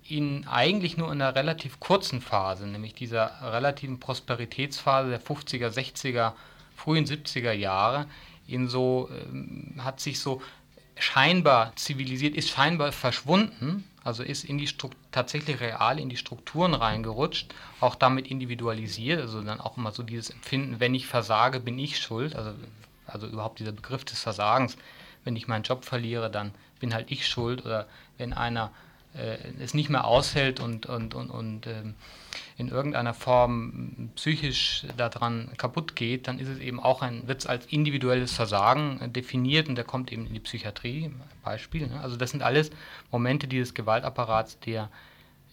in 0.07 0.48
eigentlich 0.48 0.96
nur 0.96 1.12
in 1.12 1.22
einer 1.22 1.36
relativ 1.36 1.79
kurzen 1.79 2.22
Phase, 2.22 2.65
nämlich 2.67 2.93
dieser 2.93 3.31
relativen 3.41 4.00
Prosperitätsphase 4.00 5.10
der 5.10 5.22
50er, 5.22 5.69
60er, 5.69 6.34
frühen 6.75 7.05
70er 7.05 7.51
Jahre, 7.51 8.05
in 8.48 8.69
so, 8.69 9.10
ähm, 9.12 9.74
hat 9.79 10.00
sich 10.00 10.19
so 10.19 10.41
scheinbar 11.00 11.75
zivilisiert, 11.75 12.36
ist 12.36 12.50
scheinbar 12.50 12.92
verschwunden, 12.92 13.84
also 14.04 14.24
ist 14.24 14.46
in 14.46 14.58
die 14.58 14.68
Strukt 14.68 14.98
tatsächlich 15.12 15.60
real 15.60 16.00
in 16.00 16.10
die 16.10 16.18
Strukturen 16.18 16.74
reingerutscht, 16.74 17.54
auch 17.82 17.96
damit 17.96 18.27
individualisiert, 18.27 19.22
also 19.22 19.42
dann 19.42 19.60
auch 19.60 19.77
immer 19.77 19.92
so 19.92 20.04
dieses 20.04 20.30
Empfinden, 20.30 20.80
wenn 20.80 20.96
ich 20.96 21.08
versage, 21.08 21.60
bin 21.60 21.77
ich 21.77 22.00
schuld, 22.00 22.36
also, 22.36 22.51
also 23.06 23.27
überhaupt 23.27 23.60
dieser 23.60 23.74
Begriff 23.74 24.06
des 24.06 24.20
Versagens, 24.20 24.77
wenn 25.24 25.36
ich 25.36 25.48
meinen 25.48 25.63
Job 25.63 25.84
verliere, 25.84 26.32
dann 26.32 26.54
bin 26.80 26.94
halt 26.94 27.12
ich 27.12 27.27
schuld 27.27 27.66
oder 27.66 27.88
wenn 28.18 28.34
einer 28.34 28.72
es 29.60 29.74
nicht 29.74 29.90
mehr 29.90 30.06
aushält 30.06 30.60
und, 30.60 30.86
und, 30.86 31.16
und, 31.16 31.30
und 31.30 31.68
ähm, 31.68 31.96
in 32.58 32.70
irgendeiner 32.70 33.14
Form 33.14 34.10
psychisch 34.16 34.86
daran 34.98 35.52
kaputt 35.58 35.96
geht, 35.96 36.28
dann 36.28 36.40
ist 36.40 36.48
es 36.48 36.60
eben 36.60 36.80
auch 36.80 37.04
ein, 37.04 37.28
wird 37.28 37.42
es 37.42 37.46
als 37.46 37.68
individuelles 37.68 38.34
Versagen 38.34 39.00
äh, 39.00 39.10
definiert 39.10 39.70
und 39.70 39.76
der 39.76 39.86
kommt 39.86 40.12
eben 40.12 40.26
in 40.26 40.34
die 40.34 40.40
Psychiatrie, 40.40 41.12
Beispiel. 41.44 41.88
Ne? 41.88 42.00
Also 42.02 42.18
das 42.18 42.32
sind 42.32 42.42
alles 42.42 42.72
Momente 43.12 43.48
dieses 43.48 43.74
Gewaltapparats, 43.74 44.60
der, 44.60 44.90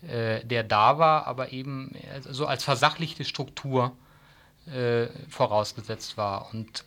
äh, 0.09 0.45
der 0.45 0.65
da 0.65 0.99
war, 0.99 1.27
aber 1.27 1.53
eben 1.53 1.95
so 2.23 2.47
als 2.47 2.65
versachlichte 2.65 3.25
Struktur 3.25 3.93
äh, 4.67 5.07
vorausgesetzt 5.29 6.17
war. 6.17 6.53
Und, 6.55 6.85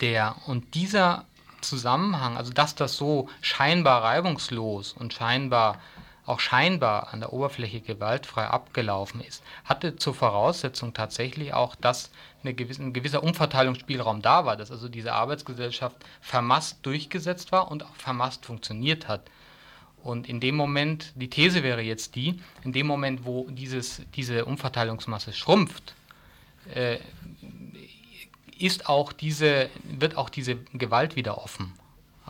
der, 0.00 0.36
und 0.46 0.74
dieser 0.74 1.26
Zusammenhang, 1.60 2.36
also 2.36 2.52
dass 2.52 2.74
das 2.74 2.96
so 2.96 3.28
scheinbar 3.40 4.02
reibungslos 4.02 4.92
und 4.92 5.12
scheinbar 5.12 5.78
auch 6.26 6.40
scheinbar 6.40 7.12
an 7.12 7.20
der 7.20 7.32
Oberfläche 7.32 7.80
gewaltfrei 7.80 8.46
abgelaufen 8.46 9.20
ist, 9.20 9.42
hatte 9.64 9.96
zur 9.96 10.14
Voraussetzung 10.14 10.94
tatsächlich 10.94 11.54
auch, 11.54 11.74
dass 11.74 12.10
eine 12.42 12.54
gewisse, 12.54 12.82
ein 12.82 12.92
gewisser 12.92 13.22
Umverteilungsspielraum 13.22 14.22
da 14.22 14.44
war, 14.46 14.56
dass 14.56 14.70
also 14.70 14.88
diese 14.88 15.12
Arbeitsgesellschaft 15.12 15.96
vermasst 16.20 16.78
durchgesetzt 16.82 17.52
war 17.52 17.70
und 17.70 17.84
auch 17.84 17.94
vermasst 17.96 18.46
funktioniert 18.46 19.08
hat. 19.08 19.22
Und 20.02 20.28
in 20.28 20.40
dem 20.40 20.56
Moment, 20.56 21.12
die 21.14 21.28
These 21.28 21.62
wäre 21.62 21.82
jetzt 21.82 22.14
die, 22.14 22.40
in 22.62 22.72
dem 22.72 22.86
Moment, 22.86 23.24
wo 23.24 23.46
dieses, 23.50 24.02
diese 24.14 24.46
Umverteilungsmasse 24.46 25.32
schrumpft, 25.32 25.94
äh, 26.74 26.98
ist 28.60 28.88
auch 28.88 29.12
diese, 29.12 29.68
wird 29.84 30.16
auch 30.16 30.28
diese 30.30 30.56
Gewalt 30.72 31.16
wieder 31.16 31.38
offen 31.38 31.72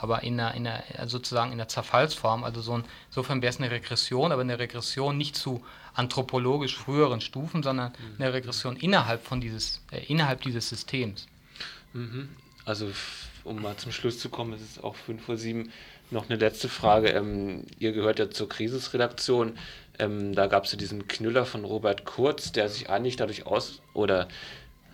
aber 0.01 0.23
in 0.23 0.41
einer, 0.41 0.55
in 0.55 0.67
einer, 0.67 0.83
sozusagen 1.09 1.53
in 1.53 1.59
der 1.59 1.69
Zerfallsform. 1.69 2.43
Also 2.43 2.63
so 2.63 2.73
ein, 2.73 2.85
insofern 3.09 3.43
wäre 3.43 3.51
es 3.51 3.59
eine 3.59 3.71
Regression, 3.71 4.33
aber 4.33 4.41
eine 4.41 4.59
Regression 4.59 5.19
nicht 5.19 5.37
zu 5.37 5.63
anthropologisch 5.95 6.77
früheren 6.77 7.21
Stufen, 7.21 7.63
sondern 7.63 7.93
mhm. 7.93 8.23
eine 8.23 8.33
Regression 8.33 8.77
innerhalb 8.77 9.23
von 9.25 9.43
dieses, 9.43 9.83
äh, 9.91 10.03
innerhalb 10.07 10.41
dieses 10.41 10.71
Systems. 10.71 11.27
Mhm. 11.93 12.31
Also 12.65 12.91
um 13.45 13.61
mal 13.61 13.77
zum 13.77 13.93
Schluss 13.93 14.19
zu 14.19 14.31
kommen, 14.31 14.55
es 14.55 14.63
ist 14.63 14.83
auch 14.83 14.97
fünf 14.97 15.25
vor 15.25 15.37
sieben. 15.37 15.71
Noch 16.11 16.29
eine 16.29 16.39
letzte 16.39 16.69
Frage. 16.69 17.09
Ähm, 17.11 17.65
ihr 17.79 17.93
gehört 17.93 18.19
ja 18.19 18.31
zur 18.31 18.49
Krisisredaktion. 18.49 19.59
Ähm, 19.99 20.35
da 20.35 20.47
gab 20.47 20.65
es 20.65 20.73
ja 20.73 20.79
diesen 20.79 21.09
Knüller 21.09 21.45
von 21.45 21.65
Robert 21.65 22.07
Kurz, 22.07 22.53
der 22.53 22.69
sich 22.69 22.89
eigentlich 22.89 23.17
dadurch 23.17 23.47
aus 23.47 23.83
oder 23.93 24.29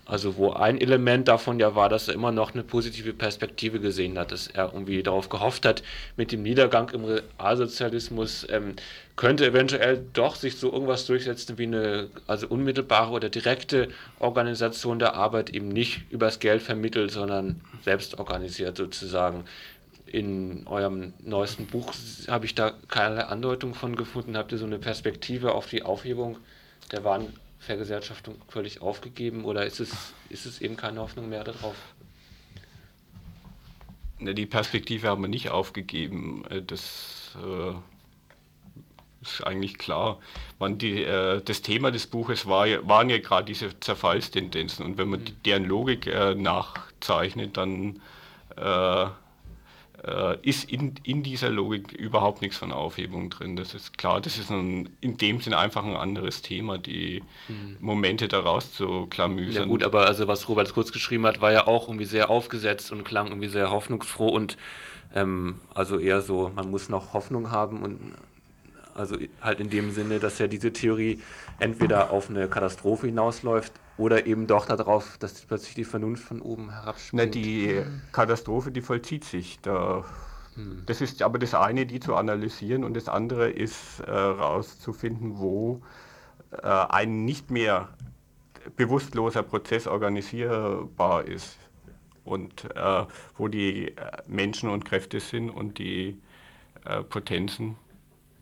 also 0.06 0.36
wo 0.36 0.52
ein 0.52 0.80
Element 0.80 1.26
davon 1.26 1.58
ja 1.58 1.75
war, 1.75 1.88
dass 1.88 2.06
er 2.06 2.14
immer 2.14 2.30
noch 2.30 2.54
eine 2.54 2.62
positive 2.62 3.12
Perspektive 3.12 3.80
gesehen 3.80 4.16
hat, 4.18 4.30
dass 4.30 4.46
er 4.46 4.72
irgendwie 4.72 5.02
darauf 5.02 5.28
gehofft 5.28 5.66
hat, 5.66 5.82
mit 6.16 6.30
dem 6.30 6.44
Niedergang 6.44 6.90
im 6.90 7.04
Realsozialismus 7.04 8.46
ähm, 8.48 8.76
könnte 9.16 9.46
eventuell 9.46 10.04
doch 10.12 10.36
sich 10.36 10.58
so 10.58 10.72
irgendwas 10.72 11.06
durchsetzen 11.06 11.58
wie 11.58 11.64
eine 11.64 12.08
also 12.28 12.46
unmittelbare 12.46 13.10
oder 13.10 13.28
direkte 13.28 13.88
Organisation 14.20 15.00
der 15.00 15.14
Arbeit 15.14 15.50
eben 15.50 15.68
nicht 15.68 16.02
übers 16.10 16.38
Geld 16.38 16.62
vermittelt, 16.62 17.10
sondern 17.10 17.60
selbst 17.82 18.18
organisiert 18.18 18.76
sozusagen. 18.76 19.44
In 20.06 20.68
eurem 20.68 21.14
neuesten 21.25 21.66
Buch 21.66 21.92
habe 22.28 22.46
ich 22.46 22.54
da 22.54 22.75
keinerlei 22.86 23.25
Andeutung 23.25 23.75
von 23.75 23.96
gefunden. 23.96 24.36
Habt 24.36 24.52
ihr 24.52 24.58
so 24.58 24.66
eine 24.66 24.78
Perspektive 24.78 25.52
auf 25.52 25.66
die 25.66 25.82
Aufhebung 25.82 26.38
der 26.92 27.02
Waren 27.02 27.32
Vergesellschaftung 27.66 28.37
völlig 28.49 28.80
aufgegeben 28.80 29.44
oder 29.44 29.66
ist 29.66 29.80
es, 29.80 30.14
ist 30.30 30.46
es 30.46 30.61
eben 30.61 30.76
keine 30.76 31.00
Hoffnung 31.00 31.28
mehr 31.28 31.44
darauf? 31.44 31.75
Die 34.20 34.46
Perspektive 34.46 35.08
haben 35.08 35.23
wir 35.23 35.28
nicht 35.28 35.50
aufgegeben. 35.50 36.44
Äh, 36.49 36.62
das 36.62 37.37
äh, 37.44 37.75
ist 39.20 39.44
eigentlich 39.44 39.76
klar. 39.78 40.20
Man, 40.58 40.78
die, 40.78 41.02
äh, 41.02 41.42
das 41.42 41.61
Thema 41.61 41.90
des 41.90 42.06
Buches 42.06 42.46
war, 42.46 42.66
waren 42.88 43.11
ja 43.11 43.18
gerade 43.18 43.46
diese 43.46 43.78
Zerfallstendenzen 43.80 44.87
und 44.87 44.96
wenn 44.96 45.08
man 45.08 45.20
mhm. 45.20 45.42
deren 45.44 45.64
Logik 45.64 46.06
nachzeichnet, 46.06 47.56
dann 47.56 48.00
äh, 50.05 50.37
ist 50.43 50.71
in, 50.71 50.95
in 51.03 51.23
dieser 51.23 51.50
Logik 51.50 51.93
überhaupt 51.93 52.43
nichts 52.43 52.59
von 52.59 52.73
Aufhebung 52.73 53.31
drin. 53.31 53.57
Das 53.57 53.75
ist 53.75 53.97
klar, 53.99 54.21
das 54.21 54.38
ist 54.38 54.50
ein, 54.50 54.91
in 55.00 55.17
dem 55.17 55.41
Sinne 55.41 55.59
einfach 55.59 55.85
ein 55.85 55.97
anderes 55.97 56.43
Thema, 56.43 56.78
die 56.78 57.23
mhm. 57.49 57.76
Momente 57.80 58.28
daraus 58.28 58.73
zu 58.73 59.06
klamüsern. 59.06 59.63
Ja 59.63 59.69
gut, 59.69 59.82
aber 59.82 60.06
also 60.06 60.28
was 60.28 60.49
Robert 60.49 60.73
Kurz 60.73 60.93
geschrieben 60.93 61.26
hat, 61.26 61.41
war 61.41 61.52
ja 61.52 61.67
auch 61.67 61.89
irgendwie 61.89 62.04
sehr 62.04 62.30
aufgesetzt 62.30 62.93
und 62.93 63.04
klang 63.04 63.28
irgendwie 63.28 63.49
sehr 63.49 63.71
hoffnungsfroh 63.71 64.28
und 64.28 64.56
ähm, 65.15 65.56
also 65.75 65.99
eher 65.99 66.21
so, 66.21 66.50
man 66.54 66.71
muss 66.71 66.89
noch 66.89 67.13
Hoffnung 67.13 67.50
haben 67.50 67.82
und 67.82 68.15
also 68.97 69.17
halt 69.41 69.61
in 69.61 69.71
dem 69.71 69.91
Sinne, 69.91 70.19
dass 70.19 70.39
ja 70.39 70.47
diese 70.47 70.73
Theorie 70.73 71.21
entweder 71.59 72.11
auf 72.11 72.30
eine 72.30 72.49
Katastrophe 72.49 73.06
hinausläuft 73.06 73.73
oder 73.99 74.26
eben 74.26 74.47
doch 74.47 74.67
darauf, 74.67 75.17
dass 75.19 75.41
plötzlich 75.43 75.75
die 75.75 75.85
Vernunft 75.85 76.25
von 76.25 76.41
oben 76.41 76.71
herabspringt. 76.71 77.25
Na, 77.25 77.30
die 77.30 77.82
Katastrophe, 78.13 78.71
die 78.71 78.82
vollzieht 78.82 79.25
sich. 79.25 79.59
Da, 79.61 80.04
hm. 80.54 80.82
Das 80.87 81.00
ist 81.00 81.23
aber 81.23 81.39
das 81.39 81.54
eine, 81.54 81.87
die 81.87 82.00
zu 82.00 82.15
analysieren 82.15 82.85
und 82.85 82.95
das 82.95 83.09
andere 83.09 83.50
ist 83.50 84.00
herauszufinden, 84.06 85.32
äh, 85.32 85.39
wo 85.39 85.82
äh, 86.50 86.67
ein 86.67 87.25
nicht 87.25 87.50
mehr 87.50 87.89
bewusstloser 88.76 89.43
Prozess 89.43 89.87
organisierbar 89.87 91.25
ist 91.25 91.56
und 92.25 92.65
äh, 92.75 93.04
wo 93.37 93.49
die 93.49 93.89
äh, 93.89 93.95
Menschen 94.26 94.69
und 94.69 94.85
Kräfte 94.85 95.21
sind 95.21 95.50
und 95.50 95.78
die 95.78 96.21
äh, 96.85 97.02
Potenzen. 97.02 97.76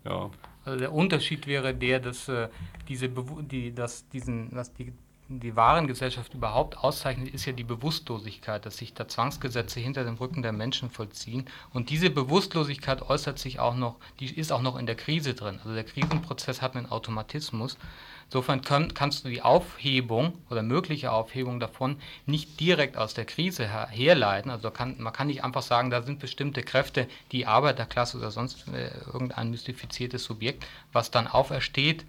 Ja. 0.05 0.29
Also 0.63 0.79
der 0.79 0.93
Unterschied 0.93 1.47
wäre 1.47 1.73
der, 1.73 1.99
dass 1.99 2.27
äh, 2.27 2.49
diese 2.87 3.09
die, 3.09 3.73
dass 3.73 4.07
diesen, 4.09 4.55
was 4.55 4.73
die 4.73 4.93
die 5.27 5.55
Warengesellschaft 5.55 6.35
überhaupt 6.35 6.77
auszeichnet, 6.77 7.33
ist 7.33 7.45
ja 7.45 7.53
die 7.53 7.63
Bewusstlosigkeit, 7.63 8.65
dass 8.65 8.77
sich 8.77 8.93
da 8.93 9.07
Zwangsgesetze 9.07 9.79
hinter 9.79 10.03
dem 10.03 10.15
Rücken 10.15 10.43
der 10.43 10.51
Menschen 10.51 10.91
vollziehen. 10.91 11.45
Und 11.73 11.89
diese 11.89 12.11
Bewusstlosigkeit 12.11 13.01
äußert 13.01 13.39
sich 13.39 13.59
auch 13.59 13.75
noch, 13.75 13.95
die 14.19 14.31
ist 14.31 14.51
auch 14.51 14.61
noch 14.61 14.77
in 14.77 14.85
der 14.85 14.95
Krise 14.95 15.33
drin. 15.33 15.59
Also 15.63 15.73
der 15.73 15.83
Krisenprozess 15.83 16.61
hat 16.61 16.75
einen 16.75 16.91
Automatismus. 16.91 17.77
Insofern 18.25 18.61
kann, 18.61 18.93
kannst 18.93 19.23
du 19.23 19.29
die 19.29 19.41
Aufhebung 19.41 20.33
oder 20.49 20.63
mögliche 20.63 21.11
Aufhebung 21.11 21.59
davon 21.59 21.97
nicht 22.25 22.59
direkt 22.59 22.97
aus 22.97 23.13
der 23.13 23.25
Krise 23.25 23.67
her, 23.67 23.87
herleiten. 23.89 24.51
Also 24.51 24.71
kann, 24.71 24.95
man 24.97 25.13
kann 25.13 25.27
nicht 25.27 25.43
einfach 25.43 25.61
sagen, 25.61 25.89
da 25.89 26.01
sind 26.01 26.19
bestimmte 26.19 26.63
Kräfte, 26.63 27.07
die 27.31 27.45
Arbeiterklasse 27.45 28.17
oder 28.17 28.31
sonst 28.31 28.67
äh, 28.69 28.89
irgendein 29.13 29.51
mystifiziertes 29.51 30.23
Subjekt, 30.23 30.65
was 30.91 31.11
dann 31.11 31.27
aufersteht 31.27 32.05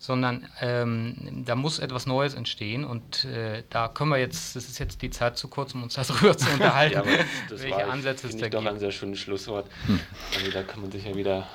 sondern 0.00 0.48
ähm, 0.62 1.44
da 1.44 1.54
muss 1.54 1.78
etwas 1.78 2.06
Neues 2.06 2.32
entstehen 2.32 2.84
und 2.86 3.26
äh, 3.26 3.64
da 3.68 3.86
können 3.86 4.08
wir 4.08 4.16
jetzt, 4.16 4.56
das 4.56 4.66
ist 4.66 4.78
jetzt 4.78 5.02
die 5.02 5.10
Zeit 5.10 5.36
zu 5.36 5.48
kurz, 5.48 5.74
um 5.74 5.82
uns 5.82 5.92
darüber 6.08 6.34
zu 6.36 6.50
unterhalten, 6.50 6.94
ja, 6.94 7.02
das, 7.02 7.26
das 7.50 7.62
welche 7.62 7.76
war, 7.76 7.90
Ansätze 7.90 8.26
es 8.28 8.32
da 8.32 8.48
gibt. 8.48 8.54
Das 8.54 8.60
ist 8.60 8.66
doch 8.66 8.72
ein 8.72 8.80
sehr 8.80 8.92
schönes 8.92 9.18
Schlusswort. 9.18 9.66
Hm. 9.84 10.00
Also 10.38 10.50
da 10.52 10.62
kann 10.62 10.80
man 10.80 10.90
sich 10.90 11.04
ja 11.04 11.14
wieder 11.14 11.46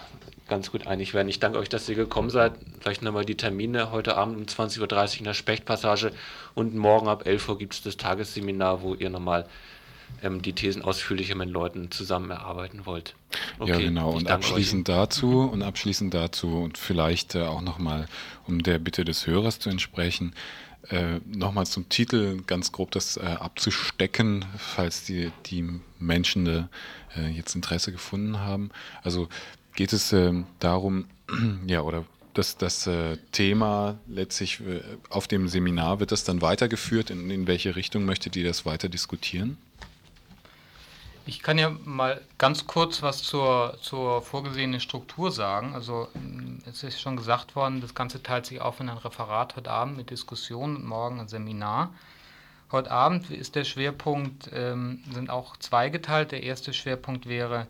ganz 0.47 0.71
gut 0.71 0.88
einig 0.88 1.13
werden. 1.13 1.27
Ich 1.27 1.39
danke 1.39 1.58
euch, 1.60 1.69
dass 1.69 1.89
ihr 1.89 1.95
gekommen 1.95 2.29
seid. 2.29 2.53
Vielleicht 2.79 3.01
nochmal 3.01 3.25
die 3.25 3.36
Termine 3.36 3.91
heute 3.91 4.15
Abend 4.17 4.38
um 4.38 4.43
20.30 4.43 4.81
Uhr 4.81 5.17
in 5.19 5.23
der 5.25 5.34
Spechtpassage 5.34 6.12
und 6.53 6.75
morgen 6.75 7.08
ab 7.08 7.25
11 7.25 7.49
Uhr 7.49 7.58
gibt 7.58 7.73
es 7.73 7.81
das 7.81 7.97
Tagesseminar, 7.97 8.81
wo 8.81 8.93
ihr 8.93 9.10
nochmal 9.10 9.47
ähm, 10.21 10.41
die 10.41 10.53
Thesen 10.53 10.81
ausführlicher 10.81 11.36
mit 11.36 11.49
Leuten 11.49 11.91
zusammen 11.91 12.29
erarbeiten 12.29 12.86
wollt. 12.86 13.15
Okay, 13.60 13.71
ja, 13.71 13.77
genau. 13.77 14.12
Und 14.12 14.29
abschließend 14.29 14.89
euch. 14.89 14.95
dazu 14.95 15.41
und 15.41 15.63
abschließend 15.63 16.13
dazu 16.13 16.60
und 16.60 16.77
vielleicht 16.77 17.36
äh, 17.36 17.41
auch 17.41 17.62
nochmal, 17.62 18.08
um 18.47 18.62
der 18.62 18.79
Bitte 18.79 19.03
des 19.03 19.27
Hörers 19.27 19.60
zu 19.60 19.69
entsprechen, 19.69 20.34
äh, 20.89 21.19
nochmal 21.25 21.65
zum 21.65 21.89
Titel 21.89 22.41
ganz 22.45 22.71
grob 22.71 22.91
das 22.91 23.17
äh, 23.17 23.21
abzustecken, 23.21 24.45
falls 24.58 25.03
die, 25.03 25.31
die 25.47 25.67
Menschen 25.97 26.69
äh, 27.15 27.27
jetzt 27.29 27.55
Interesse 27.55 27.91
gefunden 27.91 28.39
haben. 28.39 28.69
Also 29.03 29.27
geht 29.75 29.93
es 29.93 30.13
äh, 30.13 30.33
darum, 30.59 31.05
ja, 31.67 31.81
oder 31.81 32.05
das, 32.33 32.57
das 32.57 32.85
äh, 32.88 33.17
Thema 33.31 33.97
letztlich 34.07 34.59
äh, 34.59 34.81
auf 35.09 35.27
dem 35.27 35.47
Seminar, 35.47 35.99
wird 35.99 36.11
das 36.11 36.23
dann 36.23 36.41
weitergeführt? 36.41 37.09
In, 37.09 37.29
in 37.29 37.47
welche 37.47 37.75
Richtung 37.75 38.05
möchtet 38.05 38.35
ihr 38.35 38.45
das 38.45 38.65
weiter 38.65 38.89
diskutieren? 38.89 39.57
Ich 41.27 41.41
kann 41.41 41.57
ja 41.57 41.71
mal 41.85 42.21
ganz 42.38 42.67
kurz 42.67 43.01
was 43.01 43.23
zur, 43.23 43.77
zur 43.81 44.21
vorgesehenen 44.21 44.79
Struktur 44.79 45.31
sagen. 45.31 45.73
Also 45.73 46.07
mm, 46.13 46.59
es 46.69 46.83
ist 46.83 47.01
schon 47.01 47.15
gesagt 47.15 47.55
worden, 47.55 47.81
das 47.81 47.95
Ganze 47.95 48.21
teilt 48.21 48.45
sich 48.45 48.61
auf 48.61 48.79
in 48.79 48.89
ein 48.89 48.97
Referat 48.97 49.55
heute 49.55 49.71
Abend 49.71 49.97
mit 49.97 50.11
Diskussion 50.11 50.75
und 50.75 50.85
morgen 50.85 51.19
ein 51.19 51.27
Seminar. 51.27 51.93
Heute 52.71 52.91
Abend 52.91 53.31
ist 53.31 53.55
der 53.55 53.63
Schwerpunkt, 53.63 54.49
ähm, 54.53 55.03
sind 55.11 55.29
auch 55.29 55.57
zweigeteilt. 55.57 56.31
Der 56.31 56.43
erste 56.43 56.73
Schwerpunkt 56.73 57.27
wäre 57.27 57.67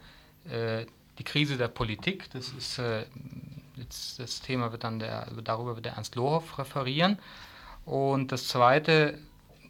äh, 0.50 0.86
die 1.18 1.24
Krise 1.24 1.58
der 1.58 1.68
Politik. 1.68 2.30
Das 2.32 2.50
ist 2.50 2.80
äh, 2.80 3.06
jetzt, 3.76 4.20
das 4.20 4.42
Thema 4.42 4.72
wird 4.72 4.84
dann 4.84 5.00
der, 5.00 5.28
darüber 5.44 5.76
wird 5.76 5.86
der 5.86 5.94
Ernst 5.94 6.16
Lohoff 6.16 6.58
referieren. 6.58 7.20
Und 7.86 8.32
das 8.32 8.48
zweite 8.48 9.20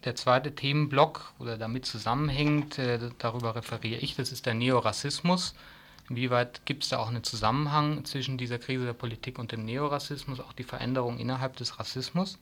der 0.06 0.16
zweite 0.16 0.54
Themenblock 0.54 1.34
oder 1.40 1.58
damit 1.58 1.86
zusammenhängt, 1.86 2.78
äh, 2.78 3.00
darüber 3.18 3.56
referiere 3.56 4.00
ich, 4.00 4.16
das 4.16 4.32
ist 4.32 4.46
der 4.46 4.54
Neorassismus. 4.54 5.56
Inwieweit 6.10 6.66
gibt 6.66 6.84
es 6.84 6.90
da 6.90 7.00
auch 7.00 7.08
einen 7.08 7.24
Zusammenhang 7.24 8.06
zwischen 8.06 8.38
dieser 8.38 8.60
Krise 8.60 8.86
der 8.86 8.94
Politik 8.94 9.40
und 9.40 9.52
dem 9.52 9.66
Neorassismus, 9.66 10.40
auch 10.40 10.54
die 10.54 10.64
Veränderung 10.64 11.18
innerhalb 11.18 11.58
des 11.58 11.80
Rassismus? 11.80 12.38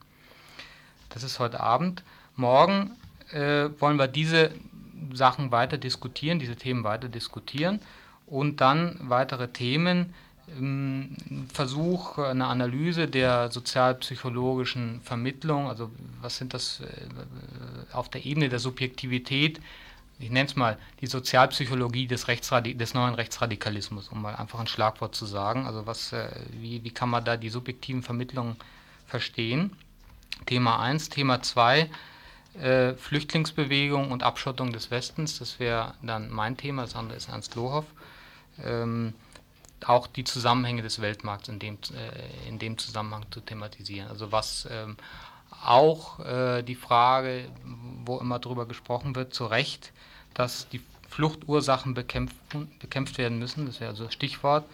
Das 1.08 1.22
ist 1.22 1.38
heute 1.38 1.60
Abend. 1.60 2.02
Morgen 2.36 2.90
äh, 3.32 3.70
wollen 3.78 3.98
wir 3.98 4.08
diese 4.08 4.50
Sachen 5.14 5.50
weiter 5.50 5.78
diskutieren, 5.78 6.38
diese 6.38 6.56
Themen 6.56 6.84
weiter 6.84 7.08
diskutieren 7.08 7.80
und 8.26 8.60
dann 8.60 8.96
weitere 9.00 9.48
Themen, 9.48 10.14
ähm, 10.58 11.16
Versuch, 11.52 12.18
eine 12.18 12.46
Analyse 12.46 13.08
der 13.08 13.50
sozialpsychologischen 13.50 15.00
Vermittlung, 15.02 15.68
also 15.68 15.90
was 16.20 16.36
sind 16.36 16.54
das 16.54 16.80
äh, 16.80 17.94
auf 17.94 18.08
der 18.08 18.24
Ebene 18.24 18.48
der 18.48 18.58
Subjektivität, 18.58 19.60
ich 20.18 20.30
nenne 20.30 20.46
es 20.46 20.56
mal 20.56 20.78
die 21.00 21.06
Sozialpsychologie 21.06 22.06
des, 22.06 22.28
Rechtsradi 22.28 22.74
des 22.74 22.94
neuen 22.94 23.14
Rechtsradikalismus, 23.14 24.08
um 24.08 24.22
mal 24.22 24.36
einfach 24.36 24.60
ein 24.60 24.66
Schlagwort 24.66 25.14
zu 25.14 25.26
sagen. 25.26 25.66
Also 25.66 25.86
was, 25.86 26.12
äh, 26.12 26.28
wie, 26.52 26.84
wie 26.84 26.90
kann 26.90 27.10
man 27.10 27.24
da 27.24 27.36
die 27.36 27.50
subjektiven 27.50 28.02
Vermittlungen 28.02 28.56
verstehen? 29.06 29.72
Thema 30.46 30.80
1. 30.80 31.08
Thema 31.08 31.42
2, 31.42 31.90
äh, 32.60 32.94
Flüchtlingsbewegung 32.94 34.12
und 34.12 34.22
Abschottung 34.22 34.72
des 34.72 34.90
Westens, 34.90 35.38
das 35.38 35.58
wäre 35.58 35.94
dann 36.02 36.30
mein 36.30 36.56
Thema, 36.56 36.82
das 36.82 36.94
andere 36.94 37.16
ist 37.16 37.28
Ernst 37.28 37.54
Lohoff. 37.54 37.86
Ähm, 38.62 39.14
auch 39.84 40.06
die 40.06 40.24
Zusammenhänge 40.24 40.82
des 40.82 41.00
Weltmarkts 41.00 41.48
in 41.48 41.58
dem, 41.58 41.78
äh, 41.94 42.48
in 42.48 42.58
dem 42.58 42.78
Zusammenhang 42.78 43.26
zu 43.30 43.40
thematisieren. 43.40 44.08
Also 44.08 44.32
was 44.32 44.66
ähm, 44.70 44.96
auch 45.62 46.20
äh, 46.20 46.62
die 46.62 46.74
Frage, 46.74 47.48
wo 48.04 48.18
immer 48.18 48.38
darüber 48.38 48.66
gesprochen 48.66 49.14
wird, 49.14 49.34
zu 49.34 49.46
Recht, 49.46 49.92
dass 50.34 50.68
die 50.68 50.80
Fluchtursachen 51.08 51.94
bekämpft, 51.94 52.36
bekämpft 52.80 53.18
werden 53.18 53.38
müssen, 53.38 53.66
das 53.66 53.80
wäre 53.80 53.90
also 53.90 54.10
Stichwort, 54.10 54.64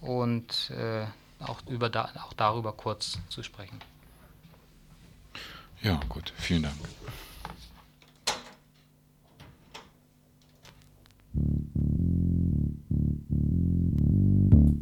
und 0.00 0.70
äh, 0.70 1.06
auch, 1.40 1.60
über 1.66 1.88
da, 1.88 2.10
auch 2.22 2.32
darüber 2.34 2.72
kurz 2.72 3.18
zu 3.28 3.42
sprechen. 3.42 3.80
Ja, 5.82 6.00
gut, 6.08 6.32
vielen 6.36 6.64
Dank. 6.64 6.76